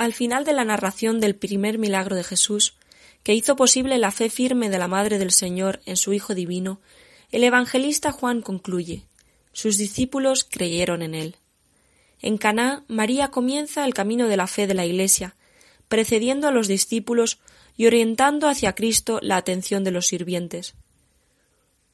Al 0.03 0.13
final 0.13 0.45
de 0.45 0.53
la 0.53 0.65
narración 0.65 1.21
del 1.21 1.37
primer 1.37 1.79
milagro 1.79 2.17
de 2.17 2.25
Jesús, 2.25 2.75
que 3.23 3.35
hizo 3.35 3.55
posible 3.55 3.99
la 3.99 4.11
fe 4.11 4.31
firme 4.31 4.69
de 4.69 4.77
la 4.77 4.89
Madre 4.89 5.17
del 5.17 5.31
Señor 5.31 5.81
en 5.87 5.97
su 5.97 6.13
Hijo 6.13 6.35
Divino, 6.35 6.81
el 7.31 7.45
evangelista 7.45 8.11
Juan 8.11 8.43
concluye 8.43 9.05
sus 9.53 9.79
discípulos 9.79 10.43
creyeron 10.43 11.03
en 11.03 11.15
él. 11.15 11.37
En 12.21 12.37
Caná, 12.37 12.85
María 12.89 13.29
comienza 13.29 13.85
el 13.85 13.95
camino 13.95 14.27
de 14.27 14.37
la 14.37 14.49
fe 14.49 14.67
de 14.67 14.75
la 14.75 14.85
Iglesia, 14.85 15.37
precediendo 15.87 16.49
a 16.49 16.51
los 16.51 16.67
discípulos 16.67 17.39
y 17.77 17.87
orientando 17.87 18.49
hacia 18.49 18.75
Cristo 18.75 19.21
la 19.23 19.37
atención 19.37 19.85
de 19.85 19.93
los 19.93 20.09
sirvientes. 20.09 20.75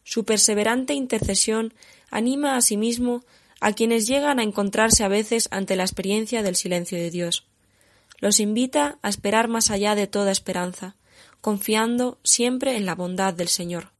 Su 0.02 0.24
perseverante 0.24 0.94
intercesión 0.94 1.74
anima 2.10 2.56
a 2.56 2.62
sí 2.62 2.78
mismo 2.78 3.22
a 3.60 3.74
quienes 3.74 4.06
llegan 4.06 4.38
a 4.38 4.44
encontrarse 4.44 5.04
a 5.04 5.08
veces 5.08 5.48
ante 5.50 5.76
la 5.76 5.82
experiencia 5.82 6.42
del 6.42 6.56
silencio 6.56 6.96
de 6.96 7.10
Dios. 7.10 7.47
Los 8.18 8.40
invita 8.40 8.98
a 9.02 9.08
esperar 9.08 9.48
más 9.48 9.70
allá 9.70 9.94
de 9.94 10.06
toda 10.06 10.32
esperanza, 10.32 10.96
confiando 11.40 12.18
siempre 12.24 12.76
en 12.76 12.84
la 12.84 12.94
bondad 12.94 13.32
del 13.32 13.48
Señor. 13.48 13.92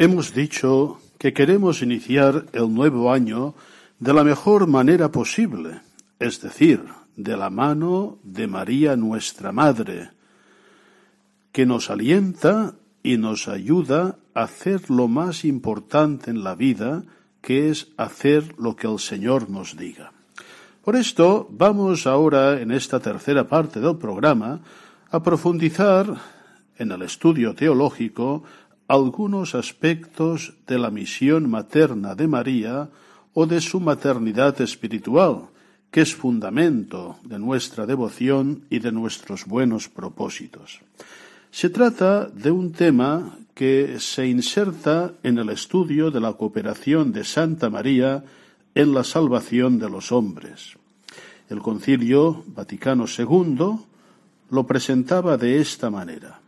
Hemos 0.00 0.32
dicho 0.32 1.00
que 1.18 1.32
queremos 1.32 1.82
iniciar 1.82 2.46
el 2.52 2.72
nuevo 2.72 3.12
año 3.12 3.56
de 3.98 4.12
la 4.12 4.22
mejor 4.22 4.68
manera 4.68 5.10
posible, 5.10 5.80
es 6.20 6.40
decir, 6.40 6.84
de 7.16 7.36
la 7.36 7.50
mano 7.50 8.18
de 8.22 8.46
María 8.46 8.94
nuestra 8.94 9.50
Madre, 9.50 10.10
que 11.50 11.66
nos 11.66 11.90
alienta 11.90 12.74
y 13.02 13.16
nos 13.16 13.48
ayuda 13.48 14.18
a 14.34 14.44
hacer 14.44 14.88
lo 14.88 15.08
más 15.08 15.44
importante 15.44 16.30
en 16.30 16.44
la 16.44 16.54
vida, 16.54 17.02
que 17.40 17.68
es 17.68 17.88
hacer 17.96 18.54
lo 18.56 18.76
que 18.76 18.86
el 18.86 19.00
Señor 19.00 19.50
nos 19.50 19.76
diga. 19.76 20.12
Por 20.84 20.94
esto 20.94 21.48
vamos 21.50 22.06
ahora, 22.06 22.60
en 22.60 22.70
esta 22.70 23.00
tercera 23.00 23.48
parte 23.48 23.80
del 23.80 23.96
programa, 23.96 24.60
a 25.10 25.20
profundizar 25.24 26.14
en 26.76 26.92
el 26.92 27.02
estudio 27.02 27.52
teológico 27.56 28.44
algunos 28.88 29.54
aspectos 29.54 30.54
de 30.66 30.78
la 30.78 30.90
misión 30.90 31.48
materna 31.48 32.14
de 32.14 32.26
María 32.26 32.88
o 33.34 33.46
de 33.46 33.60
su 33.60 33.80
maternidad 33.80 34.58
espiritual, 34.62 35.50
que 35.90 36.00
es 36.00 36.14
fundamento 36.14 37.16
de 37.22 37.38
nuestra 37.38 37.84
devoción 37.84 38.64
y 38.70 38.78
de 38.80 38.90
nuestros 38.90 39.44
buenos 39.44 39.88
propósitos. 39.88 40.80
Se 41.50 41.68
trata 41.68 42.26
de 42.28 42.50
un 42.50 42.72
tema 42.72 43.36
que 43.54 44.00
se 44.00 44.26
inserta 44.26 45.12
en 45.22 45.38
el 45.38 45.50
estudio 45.50 46.10
de 46.10 46.20
la 46.20 46.32
cooperación 46.32 47.12
de 47.12 47.24
Santa 47.24 47.68
María 47.68 48.24
en 48.74 48.94
la 48.94 49.04
salvación 49.04 49.78
de 49.78 49.90
los 49.90 50.12
hombres. 50.12 50.76
El 51.50 51.60
Concilio 51.60 52.44
Vaticano 52.48 53.04
II 53.06 53.78
lo 54.50 54.66
presentaba 54.66 55.36
de 55.36 55.60
esta 55.60 55.90
manera. 55.90 56.40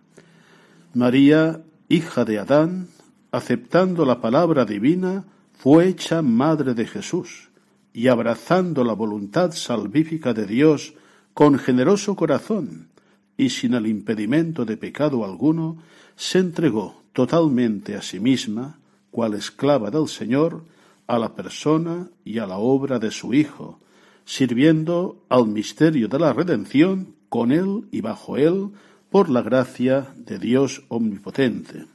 María 0.95 1.61
hija 1.91 2.25
de 2.25 2.39
Adán, 2.39 2.87
aceptando 3.33 4.05
la 4.07 4.21
palabra 4.21 4.65
divina, 4.65 5.25
fue 5.53 5.89
hecha 5.89 6.23
madre 6.23 6.73
de 6.73 6.87
Jesús, 6.87 7.51
y 7.93 8.07
abrazando 8.07 8.85
la 8.85 8.93
voluntad 8.93 9.51
salvífica 9.51 10.33
de 10.33 10.47
Dios 10.47 10.95
con 11.35 11.59
generoso 11.59 12.15
corazón 12.15 12.89
y 13.37 13.51
sin 13.51 13.75
el 13.75 13.89
impedimento 13.89 14.65
de 14.65 14.77
pecado 14.77 15.25
alguno, 15.25 15.79
se 16.15 16.39
entregó 16.39 17.03
totalmente 17.13 17.97
a 17.97 18.03
sí 18.03 18.21
misma, 18.21 18.79
cual 19.11 19.35
esclava 19.35 19.91
del 19.91 20.07
Señor, 20.07 20.65
a 21.09 21.19
la 21.19 21.35
persona 21.35 22.09
y 22.25 22.39
a 22.39 22.47
la 22.47 22.59
obra 22.59 23.01
de 23.01 23.11
su 23.11 23.35
Hijo, 23.35 23.81
sirviendo 24.25 25.25
al 25.29 25.49
misterio 25.49 26.07
de 26.07 26.21
la 26.21 26.33
redención 26.33 27.17
con 27.29 27.51
él 27.51 27.89
y 27.91 28.01
bajo 28.01 28.37
él, 28.37 28.71
por 29.11 29.29
la 29.29 29.43
gracia 29.43 30.09
de 30.17 30.39
Dios 30.39 30.83
omnipotente. 30.89 31.87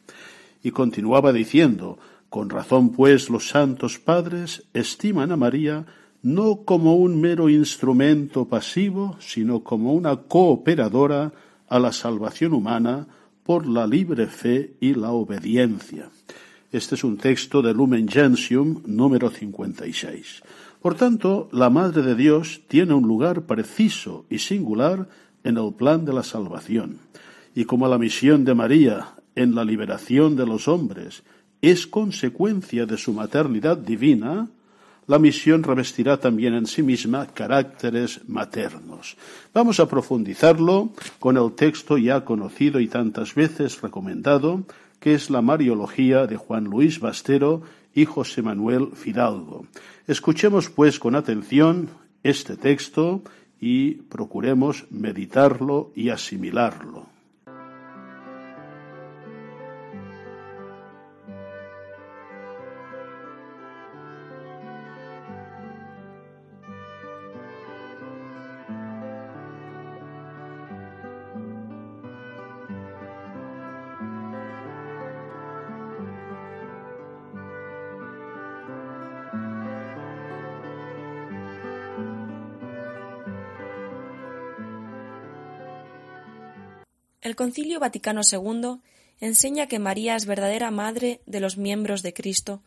Y 0.62 0.72
continuaba 0.72 1.32
diciendo, 1.32 1.98
con 2.30 2.50
razón 2.50 2.90
pues 2.90 3.30
los 3.30 3.48
santos 3.48 3.98
padres 4.00 4.64
estiman 4.74 5.32
a 5.32 5.38
María 5.38 5.86
no 6.22 6.64
como 6.66 6.96
un 6.96 7.22
mero 7.22 7.50
instrumento 7.50 8.46
pasivo, 8.46 9.16
sino 9.20 9.64
como 9.64 9.94
una 9.94 10.18
cooperadora 10.18 11.32
a 11.68 11.80
la 11.80 11.92
salvación 11.92 12.54
humana 12.54 13.08
por 13.44 13.68
la 13.68 13.86
libre 13.86 14.26
fe 14.26 14.74
y 14.80 14.96
la 14.96 15.12
obediencia. 15.12 16.10
Este 16.72 16.96
es 16.96 17.04
un 17.04 17.18
texto 17.18 17.62
de 17.62 17.74
Lumen 17.74 18.08
Gentium 18.08 18.82
número 18.86 19.30
56. 19.30 20.42
Por 20.82 20.96
tanto, 20.96 21.48
la 21.52 21.70
Madre 21.70 22.02
de 22.02 22.16
Dios 22.16 22.62
tiene 22.68 22.96
un 22.96 23.08
lugar 23.08 23.44
preciso 23.44 24.26
y 24.30 24.40
singular 24.40 25.08
en 25.44 25.58
el 25.58 25.74
plan 25.76 26.06
de 26.06 26.14
la 26.14 26.24
salvación. 26.24 27.05
Y 27.56 27.64
como 27.64 27.88
la 27.88 27.98
misión 27.98 28.44
de 28.44 28.54
María 28.54 29.16
en 29.34 29.56
la 29.56 29.64
liberación 29.64 30.36
de 30.36 30.46
los 30.46 30.68
hombres 30.68 31.24
es 31.62 31.88
consecuencia 31.88 32.86
de 32.86 32.98
su 32.98 33.14
maternidad 33.14 33.78
divina, 33.78 34.50
la 35.08 35.20
misión 35.20 35.64
revestirá 35.64 36.18
también 36.18 36.54
en 36.54 36.68
sí 36.68 36.84
misma 36.84 37.28
caracteres 37.28 38.28
maternos. 38.28 39.16
Vamos 39.54 39.80
a 39.80 39.88
profundizarlo 39.88 40.92
con 41.18 41.38
el 41.38 41.54
texto 41.54 41.98
ya 41.98 42.26
conocido 42.26 42.82
y 42.82 42.88
tantas 42.88 43.34
veces 43.36 43.82
recomendado, 43.82 44.66
que 45.00 45.14
es 45.14 45.30
la 45.30 45.42
Mariología 45.42 46.28
de 46.28 46.36
Juan 46.36 46.66
Luis 46.66 47.00
Bastero 47.00 47.62
y 47.94 48.04
José 48.04 48.42
Manuel 48.42 48.90
Fidalgo. 48.96 49.66
Escuchemos, 50.08 50.70
pues, 50.70 51.00
con 51.00 51.16
atención 51.16 51.90
este 52.22 52.58
texto 52.58 53.22
y 53.62 53.94
procuremos 53.94 54.86
meditarlo 54.90 55.94
y 55.96 56.10
asimilarlo. 56.10 57.15
El 87.26 87.36
Concilio 87.36 87.80
Vaticano 87.80 88.22
II 88.22 88.82
enseña 89.20 89.66
que 89.66 89.80
María 89.80 90.16
es 90.16 90.28
verdadera 90.28 90.70
madre 90.70 91.22
de 91.26 91.40
los 91.40 91.58
miembros 91.58 92.04
de 92.04 92.14
Cristo 92.14 92.62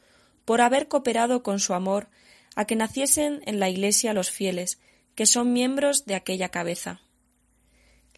por 0.45 0.61
haber 0.63 0.89
cooperado 0.89 1.45
con 1.45 1.61
su 1.61 1.75
amor 1.75 2.09
a 2.57 2.65
que 2.65 2.75
naciesen 2.75 3.41
en 3.47 3.61
la 3.61 3.69
Iglesia 3.69 4.15
los 4.15 4.33
fieles, 4.33 4.81
que 5.15 5.27
son 5.27 5.53
miembros 5.53 6.07
de 6.07 6.17
aquella 6.17 6.49
cabeza. 6.49 7.01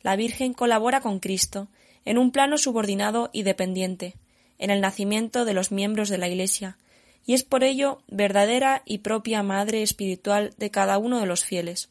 La 0.00 0.16
Virgen 0.16 0.54
colabora 0.54 1.02
con 1.02 1.20
Cristo 1.20 1.68
en 2.06 2.16
un 2.16 2.32
plano 2.32 2.56
subordinado 2.56 3.28
y 3.34 3.42
dependiente, 3.42 4.14
en 4.56 4.70
el 4.70 4.80
nacimiento 4.80 5.44
de 5.44 5.52
los 5.52 5.70
miembros 5.70 6.08
de 6.08 6.16
la 6.16 6.28
Iglesia, 6.28 6.78
y 7.26 7.34
es 7.34 7.42
por 7.42 7.64
ello 7.64 8.02
verdadera 8.08 8.80
y 8.86 8.98
propia 8.98 9.42
madre 9.42 9.82
espiritual 9.82 10.54
de 10.56 10.70
cada 10.70 10.96
uno 10.96 11.20
de 11.20 11.26
los 11.26 11.44
fieles. 11.44 11.90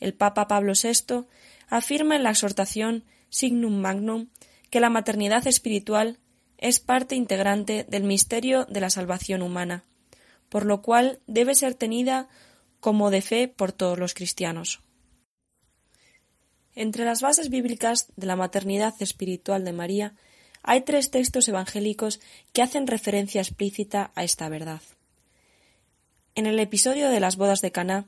El 0.00 0.14
Papa 0.14 0.48
Pablo 0.48 0.72
VI 0.72 1.26
afirma 1.68 2.16
en 2.16 2.24
la 2.24 2.30
exhortación 2.30 3.04
signum 3.32 3.80
magnum 3.80 4.28
que 4.70 4.78
la 4.78 4.90
maternidad 4.90 5.46
espiritual 5.46 6.18
es 6.58 6.78
parte 6.78 7.16
integrante 7.16 7.84
del 7.88 8.04
misterio 8.04 8.66
de 8.66 8.80
la 8.80 8.90
salvación 8.90 9.42
humana, 9.42 9.84
por 10.48 10.64
lo 10.64 10.82
cual 10.82 11.18
debe 11.26 11.56
ser 11.56 11.74
tenida 11.74 12.28
como 12.78 13.10
de 13.10 13.22
fe 13.22 13.48
por 13.48 13.72
todos 13.72 13.98
los 13.98 14.14
cristianos. 14.14 14.80
Entre 16.74 17.04
las 17.04 17.20
bases 17.20 17.48
bíblicas 17.48 18.12
de 18.16 18.26
la 18.26 18.36
maternidad 18.36 18.94
espiritual 19.00 19.64
de 19.64 19.72
María 19.72 20.14
hay 20.62 20.82
tres 20.82 21.10
textos 21.10 21.48
evangélicos 21.48 22.20
que 22.52 22.62
hacen 22.62 22.86
referencia 22.86 23.40
explícita 23.40 24.12
a 24.14 24.24
esta 24.24 24.48
verdad. 24.48 24.82
En 26.34 26.46
el 26.46 26.58
episodio 26.60 27.08
de 27.08 27.20
las 27.20 27.36
bodas 27.36 27.60
de 27.60 27.72
Caná 27.72 28.06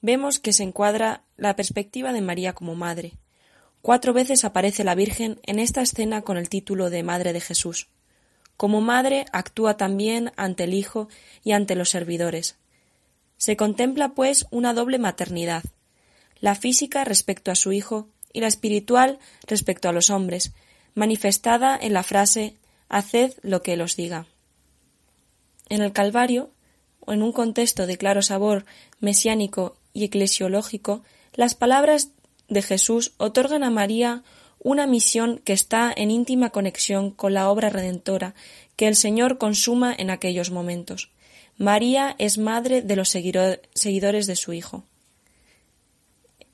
vemos 0.00 0.38
que 0.38 0.52
se 0.52 0.62
encuadra 0.62 1.22
la 1.36 1.56
perspectiva 1.56 2.12
de 2.12 2.20
María 2.20 2.52
como 2.52 2.74
madre, 2.74 3.12
Cuatro 3.84 4.14
veces 4.14 4.46
aparece 4.46 4.82
la 4.82 4.94
Virgen 4.94 5.38
en 5.42 5.58
esta 5.58 5.82
escena 5.82 6.22
con 6.22 6.38
el 6.38 6.48
título 6.48 6.88
de 6.88 7.02
Madre 7.02 7.34
de 7.34 7.42
Jesús. 7.42 7.88
Como 8.56 8.80
madre 8.80 9.26
actúa 9.30 9.76
también 9.76 10.32
ante 10.36 10.64
el 10.64 10.72
Hijo 10.72 11.08
y 11.42 11.52
ante 11.52 11.74
los 11.74 11.90
servidores. 11.90 12.56
Se 13.36 13.58
contempla, 13.58 14.14
pues, 14.14 14.46
una 14.50 14.72
doble 14.72 14.98
maternidad, 14.98 15.64
la 16.40 16.54
física 16.54 17.04
respecto 17.04 17.50
a 17.50 17.54
su 17.54 17.72
Hijo 17.72 18.08
y 18.32 18.40
la 18.40 18.46
espiritual 18.46 19.18
respecto 19.46 19.90
a 19.90 19.92
los 19.92 20.08
hombres, 20.08 20.54
manifestada 20.94 21.76
en 21.78 21.92
la 21.92 22.04
frase 22.04 22.56
Haced 22.88 23.34
lo 23.42 23.60
que 23.60 23.74
Él 23.74 23.82
os 23.82 23.96
diga. 23.96 24.26
En 25.68 25.82
el 25.82 25.92
Calvario, 25.92 26.52
o 27.00 27.12
en 27.12 27.22
un 27.22 27.32
contexto 27.32 27.86
de 27.86 27.98
claro 27.98 28.22
sabor 28.22 28.64
mesiánico 29.00 29.76
y 29.92 30.04
eclesiológico, 30.04 31.02
las 31.34 31.54
palabras 31.54 32.12
de 32.48 32.62
Jesús 32.62 33.12
otorgan 33.16 33.64
a 33.64 33.70
María 33.70 34.22
una 34.58 34.86
misión 34.86 35.40
que 35.44 35.52
está 35.52 35.92
en 35.94 36.10
íntima 36.10 36.50
conexión 36.50 37.10
con 37.10 37.34
la 37.34 37.50
obra 37.50 37.68
redentora 37.68 38.34
que 38.76 38.88
el 38.88 38.96
Señor 38.96 39.38
consuma 39.38 39.94
en 39.96 40.10
aquellos 40.10 40.50
momentos. 40.50 41.10
María 41.56 42.16
es 42.18 42.38
madre 42.38 42.82
de 42.82 42.96
los 42.96 43.10
seguidores 43.10 44.26
de 44.26 44.36
su 44.36 44.52
Hijo. 44.52 44.84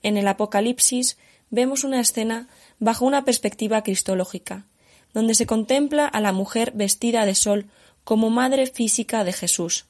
En 0.03 0.17
el 0.17 0.29
Apocalipsis 0.29 1.17
vemos 1.51 1.85
una 1.85 2.01
escena 2.01 2.49
bajo 2.79 3.05
una 3.05 3.25
perspectiva 3.25 3.83
cristológica, 3.83 4.67
donde 5.15 5.35
se 5.35 5.47
contempla 5.47 6.07
a 6.07 6.21
la 6.21 6.33
mujer 6.33 6.73
vestida 6.75 7.25
de 7.27 7.35
sol 7.35 7.67
como 8.05 8.31
madre 8.31 8.67
física 8.67 9.25
de 9.25 9.33
Jesús. 9.33 9.87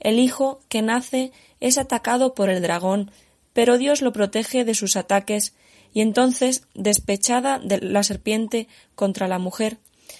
El 0.00 0.18
Hijo 0.18 0.60
que 0.68 0.82
nace 0.82 1.32
es 1.60 1.78
atacado 1.78 2.34
por 2.34 2.48
el 2.48 2.62
dragón, 2.62 3.10
pero 3.52 3.78
Dios 3.78 4.02
lo 4.02 4.12
protege 4.12 4.64
de 4.64 4.74
sus 4.74 4.96
ataques 4.96 5.54
y 5.92 6.00
entonces, 6.00 6.62
despechada 6.74 7.58
de 7.58 7.80
la 7.80 8.02
serpiente 8.02 8.68
contra 8.94 9.28
la 9.28 9.38
mujer, 9.38 9.78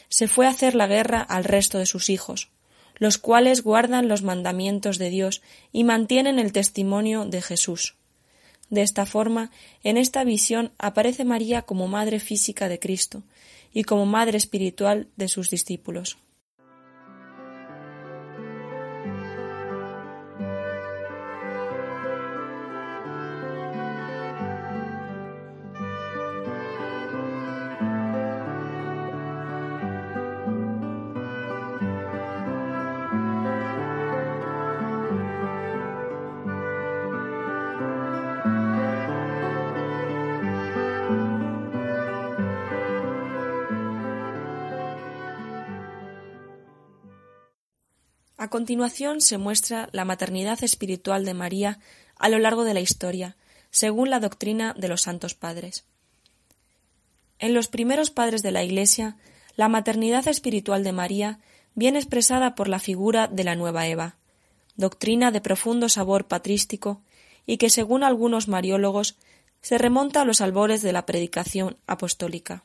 se 0.09 0.29
fue 0.29 0.47
a 0.47 0.51
hacer 0.51 0.75
la 0.75 0.87
guerra 0.87 1.21
al 1.21 1.45
resto 1.45 1.79
de 1.79 1.87
sus 1.87 2.11
hijos, 2.11 2.51
los 2.97 3.19
cuales 3.19 3.63
guardan 3.63 4.09
los 4.09 4.23
mandamientos 4.23 4.99
de 4.99 5.11
Dios 5.11 5.43
y 5.73 5.85
mantienen 5.85 6.39
el 6.39 6.53
testimonio 6.53 7.25
de 7.25 7.41
Jesús. 7.41 7.95
De 8.69 8.83
esta 8.83 9.07
forma, 9.07 9.51
en 9.83 9.97
esta 9.97 10.23
visión 10.25 10.73
aparece 10.79 11.25
María 11.25 11.63
como 11.63 11.89
madre 11.89 12.21
física 12.21 12.69
de 12.69 12.79
Cristo 12.79 13.23
y 13.73 13.85
como 13.85 14.07
madre 14.07 14.39
espiritual 14.39 15.09
de 15.17 15.29
sus 15.29 15.51
discípulos. 15.51 16.19
A 48.51 48.59
continuación 48.59 49.21
se 49.21 49.39
muestra 49.39 49.89
la 49.93 50.05
maternidad 50.05 50.65
espiritual 50.65 51.25
de 51.25 51.35
María 51.35 51.79
a 52.17 52.29
lo 52.29 52.41
largo 52.41 52.65
de 52.65 52.75
la 52.75 52.81
historia, 52.81 53.37
según 53.71 54.11
la 54.11 54.19
doctrina 54.19 54.75
de 54.77 54.89
los 54.89 55.03
santos 55.03 55.35
padres. 55.35 55.85
En 57.39 57.55
los 57.55 57.69
primeros 57.69 58.11
padres 58.11 58.43
de 58.43 58.51
la 58.51 58.65
Iglesia, 58.65 59.17
la 59.55 59.69
maternidad 59.69 60.27
espiritual 60.27 60.83
de 60.83 60.91
María 60.91 61.39
viene 61.77 62.01
expresada 62.01 62.57
por 62.57 62.67
la 62.67 62.81
figura 62.81 63.29
de 63.29 63.45
la 63.45 63.55
nueva 63.55 63.87
Eva, 63.87 64.17
doctrina 64.75 65.31
de 65.31 65.41
profundo 65.41 65.89
sabor 65.89 66.27
patrístico 66.27 67.03
y 67.47 67.57
que, 67.57 67.71
según 67.71 68.03
algunos 68.03 68.49
mariólogos, 68.49 69.17
se 69.61 69.79
remonta 69.79 70.23
a 70.23 70.25
los 70.25 70.41
albores 70.41 70.83
de 70.83 70.93
la 70.93 71.07
predicación 71.07 71.77
apostólica. 71.87 72.65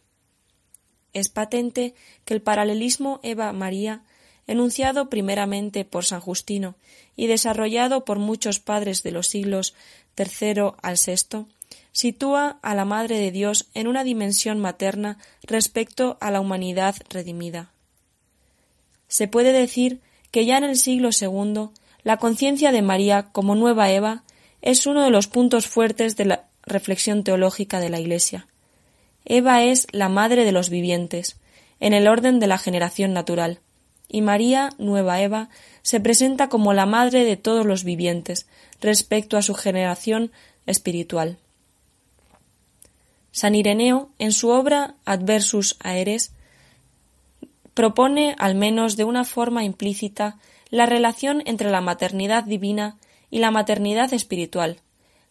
Es 1.14 1.30
patente 1.30 1.94
que 2.26 2.34
el 2.34 2.42
paralelismo 2.42 3.20
Eva-María 3.22 4.02
enunciado 4.48 5.10
primeramente 5.10 5.86
por 5.86 6.06
San 6.06 6.22
Justino 6.22 6.76
y 7.16 7.28
desarrollado 7.28 8.06
por 8.06 8.20
muchos 8.20 8.60
padres 8.60 9.04
de 9.04 9.12
los 9.12 9.28
siglos 9.28 9.74
III 10.18 10.74
al 10.82 10.98
VI, 10.98 11.46
sitúa 11.92 12.60
a 12.62 12.76
la 12.76 12.86
Madre 12.86 13.18
de 13.20 13.32
Dios 13.32 13.68
en 13.74 13.88
una 13.88 14.04
dimensión 14.04 14.60
materna 14.60 15.18
respecto 15.44 16.18
a 16.22 16.32
la 16.32 16.42
humanidad 16.42 16.96
redimida. 17.10 17.72
Se 19.08 19.28
puede 19.28 19.52
decir 19.52 20.02
que 20.32 20.46
ya 20.46 20.58
en 20.58 20.66
el 20.66 20.78
siglo 20.78 21.10
II 21.20 21.70
la 22.04 22.18
conciencia 22.18 22.72
de 22.72 22.82
María 22.82 23.30
como 23.32 23.56
nueva 23.56 23.90
Eva 23.92 24.24
es 24.62 24.86
uno 24.86 25.04
de 25.04 25.10
los 25.10 25.28
puntos 25.28 25.68
fuertes 25.68 26.16
de 26.18 26.26
la 26.26 26.50
reflexión 26.64 27.24
teológica 27.24 27.80
de 27.80 27.90
la 27.90 28.00
Iglesia. 28.00 28.48
Eva 29.24 29.64
es 29.64 29.88
la 29.92 30.10
madre 30.10 30.46
de 30.46 30.52
los 30.52 30.70
vivientes, 30.70 31.38
en 31.80 31.94
el 31.94 32.08
orden 32.08 32.40
de 32.40 32.48
la 32.48 32.58
generación 32.58 33.14
natural, 33.14 33.60
y 34.08 34.22
María, 34.22 34.70
nueva 34.78 35.22
Eva, 35.22 35.50
se 35.82 36.00
presenta 36.00 36.50
como 36.50 36.74
la 36.74 36.86
madre 36.86 37.26
de 37.26 37.38
todos 37.38 37.66
los 37.66 37.84
vivientes 37.84 38.48
respecto 38.82 39.38
a 39.38 39.42
su 39.42 39.54
generación 39.54 40.32
espiritual. 40.66 41.38
San 43.32 43.56
Ireneo, 43.56 44.10
en 44.18 44.32
su 44.32 44.50
obra 44.50 44.96
Adversus 45.06 45.76
Aeres, 45.80 46.32
propone, 47.74 48.36
al 48.40 48.56
menos 48.56 48.96
de 48.96 49.04
una 49.04 49.26
forma 49.26 49.64
implícita, 49.64 50.38
la 50.70 50.86
relación 50.86 51.44
entre 51.46 51.70
la 51.70 51.82
maternidad 51.82 52.46
divina 52.46 52.98
y 53.30 53.40
la 53.40 53.52
maternidad 53.52 54.14
espiritual, 54.14 54.80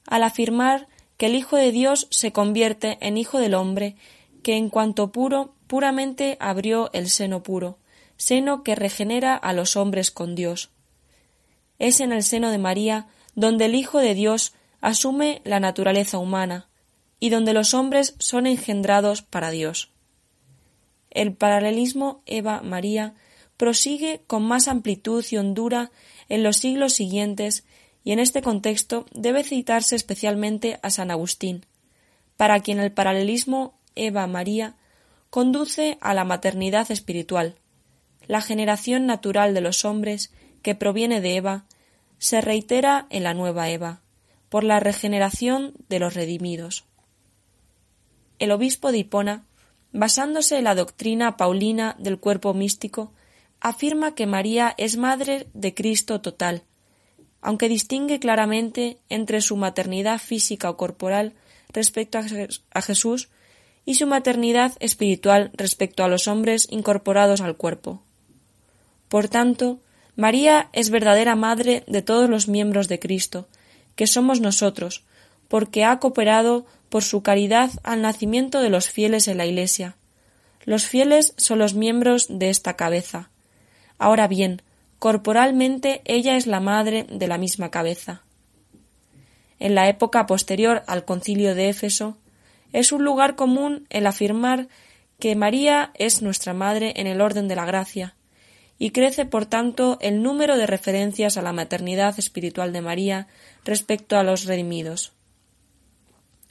al 0.07 0.23
afirmar 0.23 0.87
que 1.17 1.27
el 1.27 1.35
Hijo 1.35 1.57
de 1.57 1.73
Dios 1.73 2.07
se 2.11 2.33
convierte 2.33 2.99
en 3.01 3.17
Hijo 3.17 3.39
del 3.39 3.55
hombre, 3.55 3.97
que 4.43 4.57
en 4.57 4.69
cuanto 4.69 5.11
puro, 5.11 5.55
puramente 5.67 6.37
abrió 6.41 6.91
el 6.93 7.09
seno 7.09 7.43
puro, 7.43 7.79
seno 8.25 8.63
que 8.63 8.75
regenera 8.75 9.37
a 9.37 9.53
los 9.53 9.77
hombres 9.77 10.11
con 10.11 10.35
Dios. 10.35 10.71
Es 11.79 12.01
en 12.01 12.13
el 12.13 12.23
seno 12.23 12.51
de 12.51 12.59
María 12.59 13.07
donde 13.35 13.67
el 13.67 13.75
Hijo 13.75 13.99
de 13.99 14.15
Dios 14.15 14.55
asume 14.81 15.43
la 15.45 15.61
naturaleza 15.61 16.19
humana 16.19 16.69
y 17.21 17.31
donde 17.31 17.53
los 17.53 17.75
hombres 17.75 18.15
son 18.19 18.47
engendrados 18.47 19.23
para 19.23 19.51
Dios. 19.51 19.91
El 21.11 21.35
paralelismo 21.35 22.23
Eva-María 22.27 23.15
prosigue 23.57 24.23
con 24.27 24.43
más 24.43 24.69
amplitud 24.69 25.25
y 25.31 25.37
hondura 25.37 25.91
en 26.29 26.43
los 26.43 26.57
siglos 26.57 26.95
siguientes 26.95 27.65
y 28.05 28.13
en 28.13 28.19
este 28.19 28.43
contexto 28.43 29.07
debe 29.13 29.45
citarse 29.45 29.97
especialmente 29.97 30.79
a 30.83 30.91
San 30.91 31.11
Agustín, 31.11 31.67
para 32.37 32.61
quien 32.61 32.81
el 32.81 32.93
paralelismo 32.93 33.79
Eva-María 33.95 34.77
conduce 35.31 35.99
a 36.01 36.15
la 36.15 36.25
maternidad 36.25 36.91
espiritual, 36.91 37.57
la 38.27 38.41
generación 38.41 39.07
natural 39.07 39.55
de 39.55 39.61
los 39.61 39.85
hombres, 39.85 40.33
que 40.63 40.75
proviene 40.75 41.21
de 41.21 41.37
Eva, 41.37 41.65
se 42.19 42.41
reitera 42.41 43.07
en 43.11 43.23
la 43.23 43.35
nueva 43.35 43.69
Eva, 43.71 44.01
por 44.49 44.65
la 44.65 44.81
regeneración 44.81 45.75
de 45.89 45.99
los 45.99 46.15
redimidos. 46.15 46.85
El 48.39 48.51
obispo 48.51 48.93
de 48.93 48.99
Hipona, 48.99 49.45
basándose 49.93 50.59
en 50.59 50.65
la 50.65 50.75
doctrina 50.75 51.37
paulina 51.37 51.97
del 51.99 52.19
cuerpo 52.19 52.55
místico, 52.55 53.13
afirma 53.61 54.15
que 54.15 54.27
María 54.27 54.75
es 54.77 54.97
madre 54.97 55.47
de 55.55 55.75
Cristo 55.75 56.21
total, 56.21 56.63
aunque 57.41 57.69
distingue 57.69 58.19
claramente 58.19 58.99
entre 59.09 59.41
su 59.41 59.57
maternidad 59.57 60.19
física 60.19 60.71
o 60.71 60.77
corporal 60.77 61.35
respecto 61.73 62.19
a 62.19 62.83
Jesús 62.83 63.29
y 63.85 63.95
su 63.95 64.07
maternidad 64.07 64.73
espiritual 64.81 65.51
respecto 65.55 66.05
a 66.05 66.09
los 66.09 66.27
hombres 66.27 66.67
incorporados 66.71 67.41
al 67.41 67.57
cuerpo. 67.57 68.03
Por 69.09 69.29
tanto, 69.29 69.81
María 70.17 70.69
es 70.73 70.91
verdadera 70.91 71.37
madre 71.37 71.85
de 71.87 72.03
todos 72.03 72.31
los 72.31 72.49
miembros 72.49 72.89
de 72.89 72.99
Cristo, 72.99 73.49
que 73.97 74.07
somos 74.07 74.41
nosotros, 74.41 75.05
porque 75.49 75.85
ha 75.85 75.99
cooperado 75.99 76.67
por 76.89 77.03
su 77.03 77.23
caridad 77.23 77.71
al 77.83 78.03
nacimiento 78.03 78.61
de 78.61 78.71
los 78.71 78.89
fieles 78.89 79.29
en 79.29 79.39
la 79.39 79.47
Iglesia. 79.47 79.97
Los 80.65 80.87
fieles 80.87 81.35
son 81.37 81.59
los 81.59 81.75
miembros 81.75 82.27
de 82.29 82.51
esta 82.51 82.77
cabeza. 82.77 83.31
Ahora 83.99 84.29
bien, 84.29 84.63
corporalmente 84.99 86.03
ella 86.05 86.37
es 86.37 86.47
la 86.47 86.61
madre 86.61 87.07
de 87.11 87.27
la 87.27 87.39
misma 87.39 87.71
cabeza. 87.71 88.23
En 89.59 89.75
la 89.75 89.89
época 89.89 90.27
posterior 90.27 90.83
al 90.87 91.05
concilio 91.05 91.55
de 91.55 91.69
Éfeso, 91.69 92.17
es 92.73 92.93
un 92.93 93.05
lugar 93.05 93.37
común 93.37 93.87
el 93.91 94.07
afirmar 94.07 94.69
que 95.19 95.37
María 95.37 95.93
es 95.95 96.23
nuestra 96.23 96.55
madre 96.55 96.95
en 96.97 97.07
el 97.07 97.21
orden 97.21 97.47
de 97.49 97.57
la 97.57 97.65
gracia, 97.65 98.15
y 98.79 98.91
crece 98.91 99.25
por 99.25 99.47
tanto 99.47 99.99
el 100.01 100.23
número 100.23 100.57
de 100.57 100.67
referencias 100.67 101.37
a 101.37 101.43
la 101.43 101.53
maternidad 101.53 102.19
espiritual 102.19 102.73
de 102.73 102.83
María 102.83 103.29
respecto 103.65 104.17
a 104.17 104.23
los 104.23 104.45
redimidos. 104.45 105.13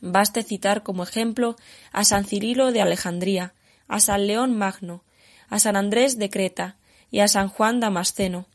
Baste 0.01 0.43
citar 0.43 0.83
como 0.83 1.03
ejemplo 1.03 1.55
a 1.91 2.03
San 2.03 2.25
Cirilo 2.25 2.71
de 2.71 2.81
Alejandría, 2.81 3.53
a 3.87 3.99
San 3.99 4.27
León 4.27 4.57
Magno, 4.57 5.03
a 5.49 5.59
San 5.59 5.75
Andrés 5.75 6.17
de 6.17 6.29
Creta 6.29 6.77
y 7.11 7.19
a 7.19 7.27
San 7.27 7.47
Juan 7.47 7.79
Damasceno, 7.79 8.47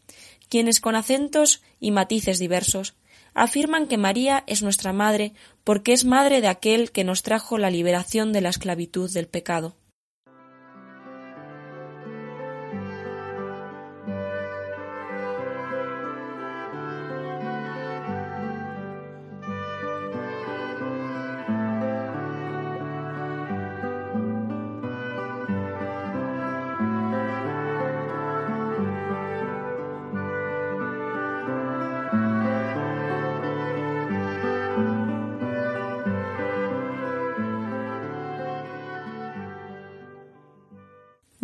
quienes 0.49 0.81
con 0.81 0.97
acentos 0.97 1.62
y 1.81 1.91
matices 1.91 2.39
diversos 2.39 2.95
afirman 3.35 3.87
que 3.87 3.99
María 3.99 4.43
es 4.47 4.62
nuestra 4.62 4.93
madre 4.93 5.33
porque 5.62 5.93
es 5.93 6.05
madre 6.05 6.41
de 6.41 6.49
aquel 6.49 6.91
que 6.91 7.05
nos 7.05 7.23
trajo 7.23 7.57
la 7.57 7.71
liberación 7.71 8.33
de 8.33 8.41
la 8.41 8.49
esclavitud 8.49 9.12
del 9.12 9.29
pecado. 9.29 9.77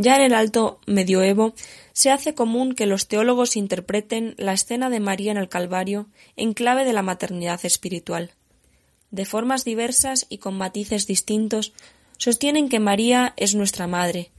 Ya 0.05 0.17
en 0.17 0.21
el 0.21 0.35
alto 0.35 0.81
medioevo 0.85 1.55
se 1.95 2.11
hace 2.11 2.35
común 2.35 2.75
que 2.75 2.85
los 2.85 3.09
teólogos 3.09 3.57
interpreten 3.57 4.35
la 4.37 4.53
escena 4.53 4.91
de 4.91 5.01
María 5.01 5.33
en 5.33 5.39
el 5.39 5.49
Calvario 5.49 6.09
en 6.37 6.53
clave 6.53 6.85
de 6.85 6.93
la 6.93 7.01
maternidad 7.01 7.65
espiritual. 7.65 8.33
De 9.11 9.25
formas 9.25 9.65
diversas 9.65 10.27
y 10.29 10.37
con 10.37 10.59
matices 10.59 11.07
distintos, 11.07 11.73
sostienen 12.19 12.69
que 12.69 12.81
María 12.81 13.33
es 13.39 13.55
nuestra 13.55 13.87
madre, 13.87 14.31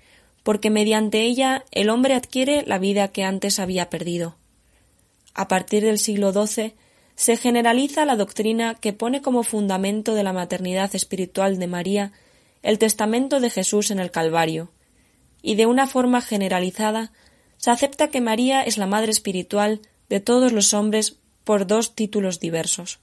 porque 0.43 0.69
mediante 0.69 1.23
ella 1.23 1.65
el 1.71 1.89
hombre 1.89 2.13
adquiere 2.13 2.63
la 2.67 2.77
vida 2.77 3.07
que 3.07 3.23
antes 3.23 3.57
había 3.57 3.89
perdido. 3.89 4.35
A 5.33 5.47
partir 5.47 5.83
del 5.83 5.97
siglo 5.97 6.31
XII 6.31 6.75
se 7.15 7.37
generaliza 7.37 8.05
la 8.05 8.15
doctrina 8.15 8.75
que 8.75 8.93
pone 8.93 9.23
como 9.23 9.41
fundamento 9.41 10.13
de 10.13 10.21
la 10.21 10.31
maternidad 10.31 10.93
espiritual 10.93 11.57
de 11.57 11.65
María 11.65 12.11
el 12.61 12.77
testamento 12.77 13.39
de 13.39 13.49
Jesús 13.49 13.89
en 13.89 13.97
el 13.97 14.11
Calvario, 14.11 14.69
y 15.45 15.53
de 15.53 15.67
una 15.67 15.85
forma 15.85 16.21
generalizada 16.21 17.11
se 17.57 17.69
acepta 17.69 18.09
que 18.09 18.19
María 18.19 18.63
es 18.63 18.79
la 18.79 18.87
madre 18.87 19.11
espiritual 19.11 19.79
de 20.09 20.19
todos 20.19 20.51
los 20.51 20.73
hombres 20.73 21.17
por 21.43 21.67
dos 21.67 21.93
títulos 21.93 22.39
diversos. 22.39 22.97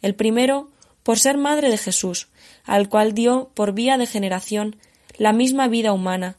El 0.00 0.14
primero, 0.14 0.70
por 1.02 1.18
ser 1.18 1.36
madre 1.36 1.68
de 1.68 1.76
Jesús, 1.76 2.28
al 2.64 2.88
cual 2.88 3.12
dio, 3.12 3.50
por 3.52 3.74
vía 3.74 3.98
de 3.98 4.06
generación, 4.06 4.76
la 5.18 5.34
misma 5.34 5.68
vida 5.68 5.92
humana, 5.92 6.38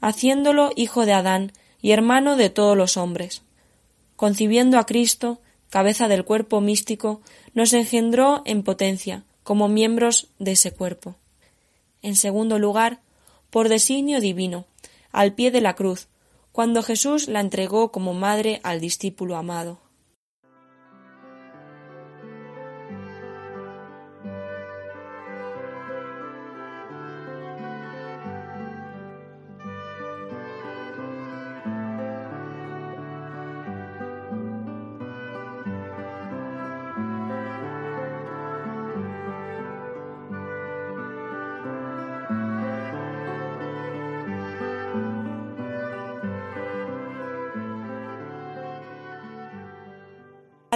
haciéndolo 0.00 0.70
hijo 0.76 1.04
de 1.04 1.14
Adán 1.14 1.52
y 1.82 1.90
hermano 1.90 2.36
de 2.36 2.48
todos 2.48 2.76
los 2.76 2.96
hombres. 2.96 3.42
Concibiendo 4.14 4.78
a 4.78 4.86
Cristo, 4.86 5.40
cabeza 5.68 6.06
del 6.06 6.24
cuerpo 6.24 6.60
místico, 6.60 7.20
nos 7.54 7.72
engendró 7.72 8.42
en 8.44 8.62
potencia, 8.62 9.24
como 9.42 9.66
miembros 9.66 10.28
de 10.38 10.52
ese 10.52 10.70
cuerpo. 10.70 11.16
En 12.02 12.14
segundo 12.14 12.60
lugar, 12.60 13.00
por 13.50 13.68
designio 13.68 14.20
divino, 14.20 14.66
al 15.12 15.34
pie 15.34 15.50
de 15.50 15.60
la 15.60 15.74
cruz, 15.74 16.08
cuando 16.52 16.82
Jesús 16.82 17.28
la 17.28 17.40
entregó 17.40 17.92
como 17.92 18.14
madre 18.14 18.60
al 18.62 18.80
discípulo 18.80 19.36
amado. 19.36 19.78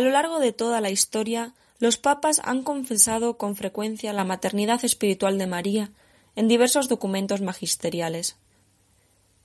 Lo 0.02 0.10
largo 0.10 0.38
de 0.38 0.52
toda 0.52 0.80
la 0.80 0.90
historia, 0.90 1.54
los 1.78 1.96
papas 1.96 2.40
han 2.44 2.62
confesado 2.62 3.36
con 3.36 3.56
frecuencia 3.56 4.12
la 4.12 4.24
maternidad 4.24 4.84
espiritual 4.84 5.38
de 5.38 5.46
María 5.46 5.90
en 6.36 6.48
diversos 6.48 6.88
documentos 6.88 7.40
magisteriales. 7.40 8.36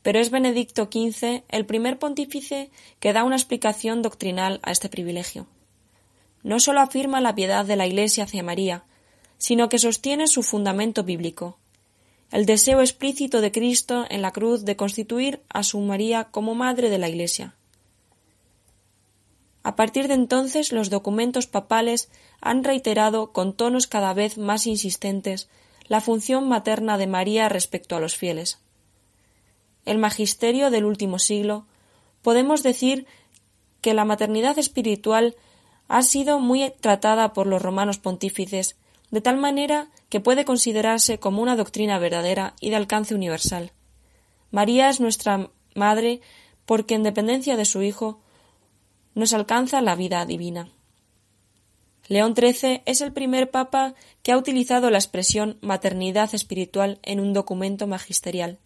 Pero 0.03 0.19
es 0.19 0.29
Benedicto 0.29 0.89
XV 0.91 1.43
el 1.49 1.65
primer 1.65 1.99
pontífice 1.99 2.69
que 2.99 3.11
da 3.11 3.23
una 3.23 3.35
explicación 3.35 4.01
doctrinal 4.01 4.59
a 4.63 4.71
este 4.71 4.87
privilegio. 4.87 5.47
No 6.43 6.59
sólo 6.59 6.79
afirma 6.79 7.19
la 7.19 7.35
piedad 7.35 7.65
de 7.65 7.75
la 7.75 7.87
Iglesia 7.87 8.23
hacia 8.23 8.43
María, 8.43 8.85
sino 9.37 9.67
que 9.67 9.79
sostiene 9.79 10.27
su 10.27 10.43
fundamento 10.43 11.03
bíblico, 11.03 11.57
el 12.31 12.45
deseo 12.45 12.81
explícito 12.81 13.41
de 13.41 13.51
Cristo 13.51 14.05
en 14.09 14.21
la 14.21 14.31
cruz 14.31 14.63
de 14.65 14.75
constituir 14.75 15.41
a 15.49 15.63
su 15.63 15.79
María 15.79 16.25
como 16.25 16.55
madre 16.55 16.89
de 16.89 16.97
la 16.97 17.09
Iglesia. 17.09 17.56
A 19.67 19.75
partir 19.75 20.07
de 20.07 20.13
entonces 20.13 20.71
los 20.71 20.89
documentos 20.89 21.45
papales 21.45 22.09
han 22.39 22.63
reiterado 22.63 23.33
con 23.33 23.51
tonos 23.51 23.85
cada 23.85 24.13
vez 24.13 24.37
más 24.37 24.65
insistentes 24.65 25.49
la 25.89 25.99
función 25.99 26.47
materna 26.47 26.97
de 26.97 27.05
María 27.05 27.49
respecto 27.49 27.97
a 27.97 27.99
los 27.99 28.15
fieles. 28.15 28.59
El 29.83 29.97
magisterio 29.97 30.71
del 30.71 30.85
último 30.85 31.19
siglo 31.19 31.65
podemos 32.21 32.63
decir 32.63 33.07
que 33.81 33.93
la 33.93 34.05
maternidad 34.05 34.57
espiritual 34.57 35.35
ha 35.89 36.01
sido 36.01 36.39
muy 36.39 36.71
tratada 36.79 37.33
por 37.33 37.45
los 37.45 37.61
romanos 37.61 37.97
pontífices, 37.97 38.77
de 39.11 39.19
tal 39.19 39.35
manera 39.35 39.89
que 40.07 40.21
puede 40.21 40.45
considerarse 40.45 41.19
como 41.19 41.41
una 41.41 41.57
doctrina 41.57 41.99
verdadera 41.99 42.53
y 42.61 42.69
de 42.69 42.77
alcance 42.77 43.13
universal. 43.13 43.73
María 44.49 44.87
es 44.87 45.01
nuestra 45.01 45.49
madre 45.75 46.21
porque 46.65 46.95
en 46.95 47.03
dependencia 47.03 47.57
de 47.57 47.65
su 47.65 47.81
Hijo 47.81 48.21
nos 49.17 49.33
alcanza 49.33 49.81
la 49.81 49.95
vida 49.95 50.23
divina. 50.27 50.69
León 52.07 52.35
XIII 52.35 52.83
es 52.85 53.01
el 53.01 53.13
primer 53.13 53.49
papa 53.49 53.95
que 54.21 54.31
ha 54.31 54.37
utilizado 54.37 54.91
la 54.91 54.99
expresión 54.99 55.57
maternidad 55.61 56.35
espiritual 56.35 56.99
en 57.01 57.19
un 57.19 57.33
documento 57.33 57.87
magisterial 57.87 58.59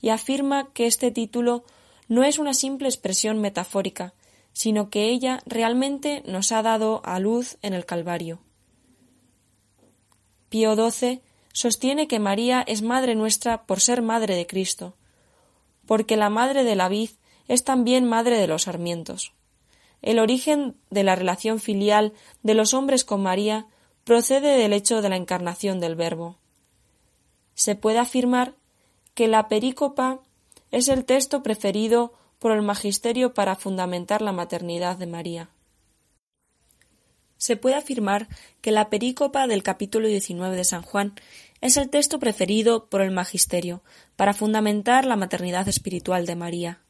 y 0.00 0.08
afirma 0.08 0.72
que 0.72 0.86
este 0.86 1.10
título 1.10 1.64
no 2.08 2.24
es 2.24 2.38
una 2.38 2.54
simple 2.54 2.88
expresión 2.88 3.42
metafórica, 3.42 4.14
sino 4.54 4.88
que 4.88 5.10
ella 5.10 5.42
realmente 5.44 6.22
nos 6.24 6.50
ha 6.50 6.62
dado 6.62 7.02
a 7.04 7.18
luz 7.18 7.58
en 7.60 7.74
el 7.74 7.84
Calvario. 7.84 8.40
Pío 10.48 10.74
XII 10.76 11.20
sostiene 11.52 12.08
que 12.08 12.18
María 12.18 12.62
es 12.66 12.80
madre 12.80 13.14
nuestra 13.14 13.66
por 13.66 13.80
ser 13.80 14.00
madre 14.00 14.34
de 14.34 14.46
Cristo, 14.46 14.96
porque 15.84 16.16
la 16.16 16.30
madre 16.30 16.64
de 16.64 16.74
la 16.74 16.88
vid 16.88 17.10
es 17.48 17.64
también 17.64 18.08
madre 18.08 18.38
de 18.38 18.46
los 18.46 18.62
sarmientos. 18.62 19.34
El 20.02 20.18
origen 20.18 20.76
de 20.90 21.04
la 21.04 21.14
relación 21.14 21.60
filial 21.60 22.12
de 22.42 22.54
los 22.54 22.74
hombres 22.74 23.04
con 23.04 23.22
María 23.22 23.66
procede 24.04 24.56
del 24.56 24.72
hecho 24.72 25.02
de 25.02 25.08
la 25.08 25.16
encarnación 25.16 25.80
del 25.80 25.94
Verbo. 25.94 26.38
Se 27.54 27.74
puede 27.74 27.98
afirmar 27.98 28.54
que 29.14 29.28
la 29.28 29.48
perícopa 29.48 30.20
es 30.70 30.88
el 30.88 31.04
texto 31.04 31.42
preferido 31.42 32.14
por 32.38 32.52
el 32.52 32.62
magisterio 32.62 33.34
para 33.34 33.54
fundamentar 33.56 34.22
la 34.22 34.32
maternidad 34.32 34.96
de 34.96 35.06
María. 35.06 35.50
Se 37.36 37.56
puede 37.56 37.76
afirmar 37.76 38.28
que 38.60 38.70
la 38.70 38.90
perícopa 38.90 39.46
del 39.46 39.62
capítulo 39.62 40.08
19 40.08 40.56
de 40.56 40.64
San 40.64 40.82
Juan 40.82 41.14
es 41.60 41.76
el 41.76 41.90
texto 41.90 42.18
preferido 42.18 42.86
por 42.86 43.02
el 43.02 43.10
magisterio 43.10 43.82
para 44.16 44.34
fundamentar 44.34 45.04
la 45.04 45.16
maternidad 45.16 45.68
espiritual 45.68 46.26
de 46.26 46.36
María. 46.36 46.80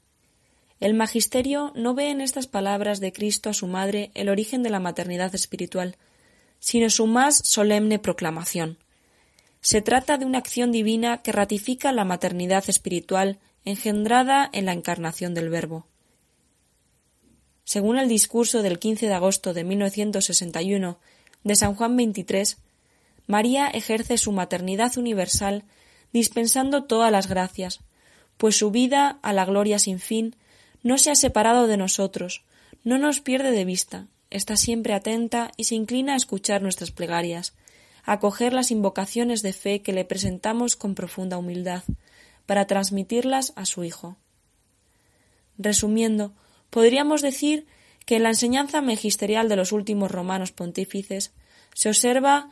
El 0.80 0.94
magisterio 0.94 1.72
no 1.74 1.94
ve 1.94 2.10
en 2.10 2.22
estas 2.22 2.46
palabras 2.46 3.00
de 3.00 3.12
Cristo 3.12 3.50
a 3.50 3.54
su 3.54 3.66
madre 3.66 4.10
el 4.14 4.30
origen 4.30 4.62
de 4.62 4.70
la 4.70 4.80
maternidad 4.80 5.34
espiritual, 5.34 5.96
sino 6.58 6.88
su 6.88 7.06
más 7.06 7.42
solemne 7.44 7.98
proclamación. 7.98 8.78
Se 9.60 9.82
trata 9.82 10.16
de 10.16 10.24
una 10.24 10.38
acción 10.38 10.72
divina 10.72 11.18
que 11.18 11.32
ratifica 11.32 11.92
la 11.92 12.06
maternidad 12.06 12.64
espiritual 12.68 13.38
engendrada 13.66 14.48
en 14.54 14.64
la 14.64 14.72
encarnación 14.72 15.34
del 15.34 15.50
Verbo. 15.50 15.86
Según 17.64 17.98
el 17.98 18.08
discurso 18.08 18.62
del 18.62 18.78
15 18.78 19.06
de 19.06 19.12
agosto 19.12 19.52
de 19.52 19.64
1961 19.64 20.98
de 21.44 21.56
San 21.56 21.74
Juan 21.74 21.94
XXIII, 21.94 22.56
María 23.26 23.68
ejerce 23.68 24.16
su 24.16 24.32
maternidad 24.32 24.96
universal 24.96 25.64
dispensando 26.10 26.84
todas 26.84 27.12
las 27.12 27.28
gracias, 27.28 27.80
pues 28.38 28.56
su 28.56 28.70
vida 28.70 29.18
a 29.22 29.34
la 29.34 29.44
gloria 29.44 29.78
sin 29.78 30.00
fin 30.00 30.36
no 30.82 30.98
se 30.98 31.10
ha 31.10 31.14
separado 31.14 31.66
de 31.66 31.76
nosotros, 31.76 32.44
no 32.84 32.98
nos 32.98 33.20
pierde 33.20 33.50
de 33.50 33.64
vista, 33.64 34.06
está 34.30 34.56
siempre 34.56 34.94
atenta 34.94 35.52
y 35.56 35.64
se 35.64 35.74
inclina 35.74 36.14
a 36.14 36.16
escuchar 36.16 36.62
nuestras 36.62 36.90
plegarias, 36.90 37.54
acoger 38.04 38.52
las 38.52 38.70
invocaciones 38.70 39.42
de 39.42 39.52
fe 39.52 39.82
que 39.82 39.92
le 39.92 40.04
presentamos 40.04 40.76
con 40.76 40.94
profunda 40.94 41.38
humildad, 41.38 41.82
para 42.46 42.66
transmitirlas 42.66 43.52
a 43.56 43.64
su 43.64 43.84
Hijo. 43.84 44.16
Resumiendo, 45.58 46.32
podríamos 46.70 47.22
decir 47.22 47.66
que 48.06 48.16
en 48.16 48.24
la 48.24 48.30
enseñanza 48.30 48.80
magisterial 48.80 49.48
de 49.48 49.56
los 49.56 49.72
últimos 49.72 50.10
romanos 50.10 50.52
pontífices 50.52 51.32
se 51.74 51.90
observa 51.90 52.50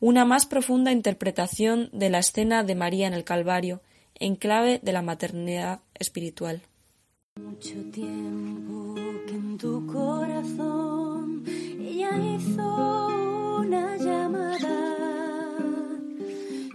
una 0.00 0.24
más 0.24 0.46
profunda 0.46 0.90
interpretación 0.90 1.90
de 1.92 2.10
la 2.10 2.18
escena 2.18 2.64
de 2.64 2.74
María 2.74 3.06
en 3.06 3.14
el 3.14 3.24
Calvario 3.24 3.82
en 4.14 4.36
clave 4.36 4.80
de 4.82 4.92
la 4.92 5.02
maternidad 5.02 5.80
espiritual. 5.94 6.62
Mucho 7.38 7.74
tiempo 7.92 8.94
que 9.26 9.34
en 9.34 9.58
tu 9.58 9.86
corazón 9.86 11.44
ella 11.78 12.10
hizo 12.16 13.08
una 13.58 13.96
llamada, 13.98 15.18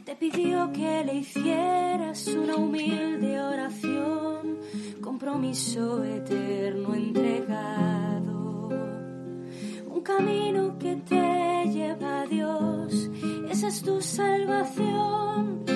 te 0.05 0.15
pidió 0.17 0.71
que 0.71 1.03
le 1.03 1.15
hicieras 1.15 2.27
una 2.27 2.57
humilde 2.57 3.41
oración, 3.41 4.59
compromiso 5.01 6.03
eterno 6.03 6.93
entregado, 6.93 8.69
un 9.87 10.01
camino 10.01 10.77
que 10.77 10.95
te 10.97 11.65
lleva 11.73 12.21
a 12.21 12.27
Dios, 12.27 13.09
esa 13.49 13.67
es 13.67 13.81
tu 13.81 13.99
salvación 13.99 15.70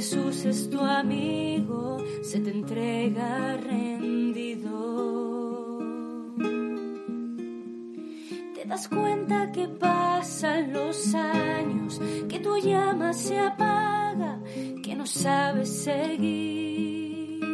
Jesús 0.00 0.46
es 0.46 0.70
tu 0.70 0.80
amigo, 0.80 1.98
se 2.22 2.40
te 2.40 2.50
entrega 2.52 3.58
rendido. 3.58 4.72
Te 8.54 8.64
das 8.64 8.88
cuenta 8.88 9.52
que 9.52 9.68
pasan 9.68 10.72
los 10.72 11.14
años, 11.14 12.00
que 12.30 12.40
tu 12.40 12.56
llama 12.56 13.12
se 13.12 13.38
apaga, 13.38 14.40
que 14.82 14.96
no 14.96 15.04
sabes 15.04 15.68
seguir. 15.68 17.44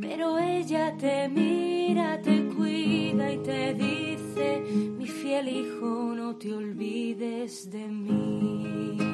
Pero 0.00 0.40
ella 0.40 0.96
te 0.96 1.28
mira, 1.28 2.20
te 2.20 2.48
cuida 2.48 3.32
y 3.32 3.38
te 3.44 3.74
dice, 3.74 4.64
mi 4.98 5.06
fiel 5.06 5.46
hijo, 5.46 6.14
no 6.16 6.34
te 6.34 6.52
olvides 6.52 7.70
de 7.70 7.86
mí. 7.86 9.07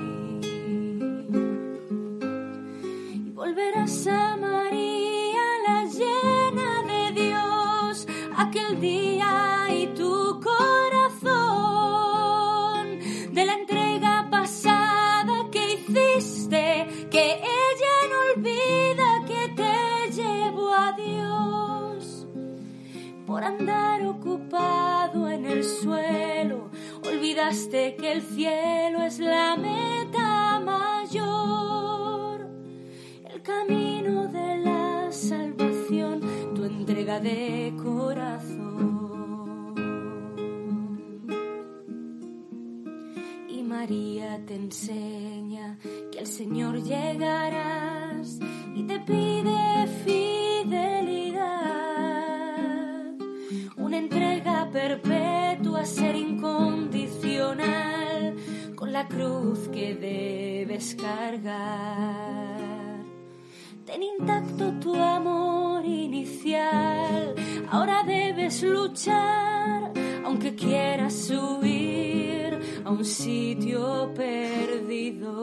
Volverás 3.45 4.07
a 4.07 4.36
María, 4.38 5.45
la 5.68 5.84
llena 5.84 6.82
de 6.90 7.12
Dios, 7.20 8.07
aquel 8.38 8.80
día 8.80 9.66
y 9.70 9.88
tu 9.88 10.40
corazón 10.40 11.34
de 13.34 13.45
la 13.45 13.53
entrega 13.53 14.28
pasada 14.30 15.51
que 15.53 15.74
hiciste, 15.74 16.86
que 17.11 17.24
ella 17.34 17.97
no 18.11 18.16
olvida 18.32 19.09
que 19.26 19.42
te 19.61 19.76
llevó 20.12 20.72
a 20.72 20.92
Dios 20.92 22.26
por 23.26 23.45
andar 23.45 24.07
ocupado 24.07 25.28
en 25.28 25.45
el 25.45 25.62
suelo. 25.64 26.70
Olvidaste 27.07 27.97
que 27.97 28.12
el 28.12 28.22
cielo 28.22 29.03
es 29.03 29.18
la 29.18 29.55
meta 29.57 30.61
mayor 30.61 32.03
camino 33.45 34.26
de 34.28 34.57
la 34.57 35.12
salvación, 35.12 36.22
tu 36.55 36.64
entrega 36.64 37.20
de 37.20 37.74
corazón. 37.82 39.74
Y 43.49 43.62
María 43.62 44.40
te 44.47 44.55
enseña 44.57 45.78
que 46.11 46.20
al 46.20 46.26
Señor 46.26 46.82
llegarás 46.82 48.38
y 48.74 48.84
te 48.84 48.99
pide 49.01 49.86
fidelidad, 50.07 51.45
una 53.76 53.99
entrega 53.99 54.70
perpetua, 54.72 55.84
ser 55.84 56.16
incondicional 56.16 58.36
con 58.74 58.90
la 58.90 59.07
cruz 59.07 59.68
que 59.68 59.95
debes 59.95 60.95
cargar. 60.95 62.53
Intacto 64.19 64.71
tu 64.81 64.95
amor 64.95 65.85
inicial, 65.85 67.35
ahora 67.71 68.05
debes 68.05 68.62
luchar, 68.62 69.93
aunque 70.25 70.55
quieras 70.55 71.15
subir 71.15 72.59
a 72.85 72.91
un 72.91 73.05
sitio 73.05 74.12
perdido. 74.15 75.35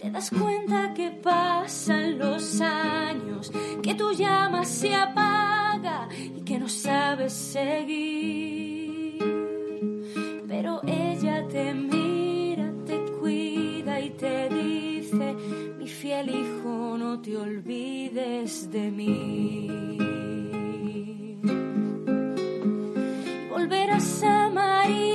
Te 0.00 0.10
das 0.10 0.30
cuenta 0.30 0.92
que 0.94 1.10
pasan 1.10 2.18
los 2.18 2.60
años, 2.60 3.52
que 3.82 3.94
tu 3.94 4.12
llama 4.12 4.64
se 4.64 4.94
apaga 4.94 6.08
y 6.36 6.42
que 6.42 6.58
no 6.58 6.68
sabes 6.68 7.32
seguir, 7.32 8.55
fiel 16.16 16.30
hijo, 16.30 16.96
no 16.98 17.20
te 17.20 17.36
olvides 17.36 18.70
de 18.70 18.90
mí. 18.90 19.68
Volverás 23.50 24.22
a 24.22 24.48
María, 24.50 25.05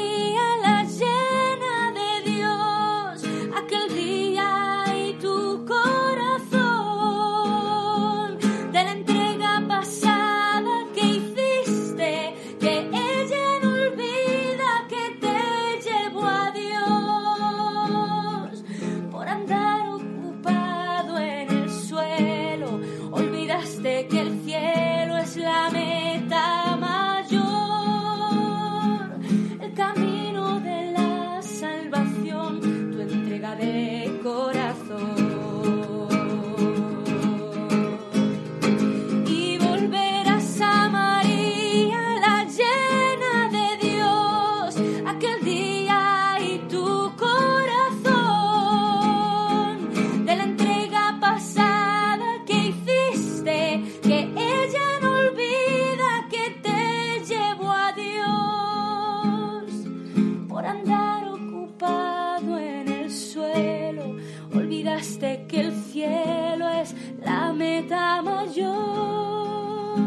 Que 65.22 65.46
el 65.52 65.72
cielo 65.72 66.68
es 66.68 66.96
la 67.24 67.54
meta 67.54 68.24
mayor, 68.24 70.00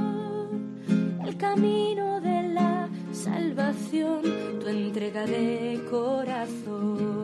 el 1.25 1.37
camino 1.37 2.21
de 2.21 2.49
la 2.49 2.89
salvación, 3.13 4.23
tu 4.59 4.67
entrega 4.67 5.25
de 5.25 5.81
corazón. 5.89 7.15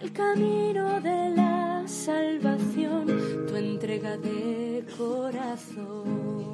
El 0.00 0.10
camino 0.10 1.02
de 1.02 1.28
la 1.36 1.82
salvación, 1.86 3.06
tu 3.46 3.54
entrega 3.54 4.16
de 4.16 4.86
corazón. 4.96 6.53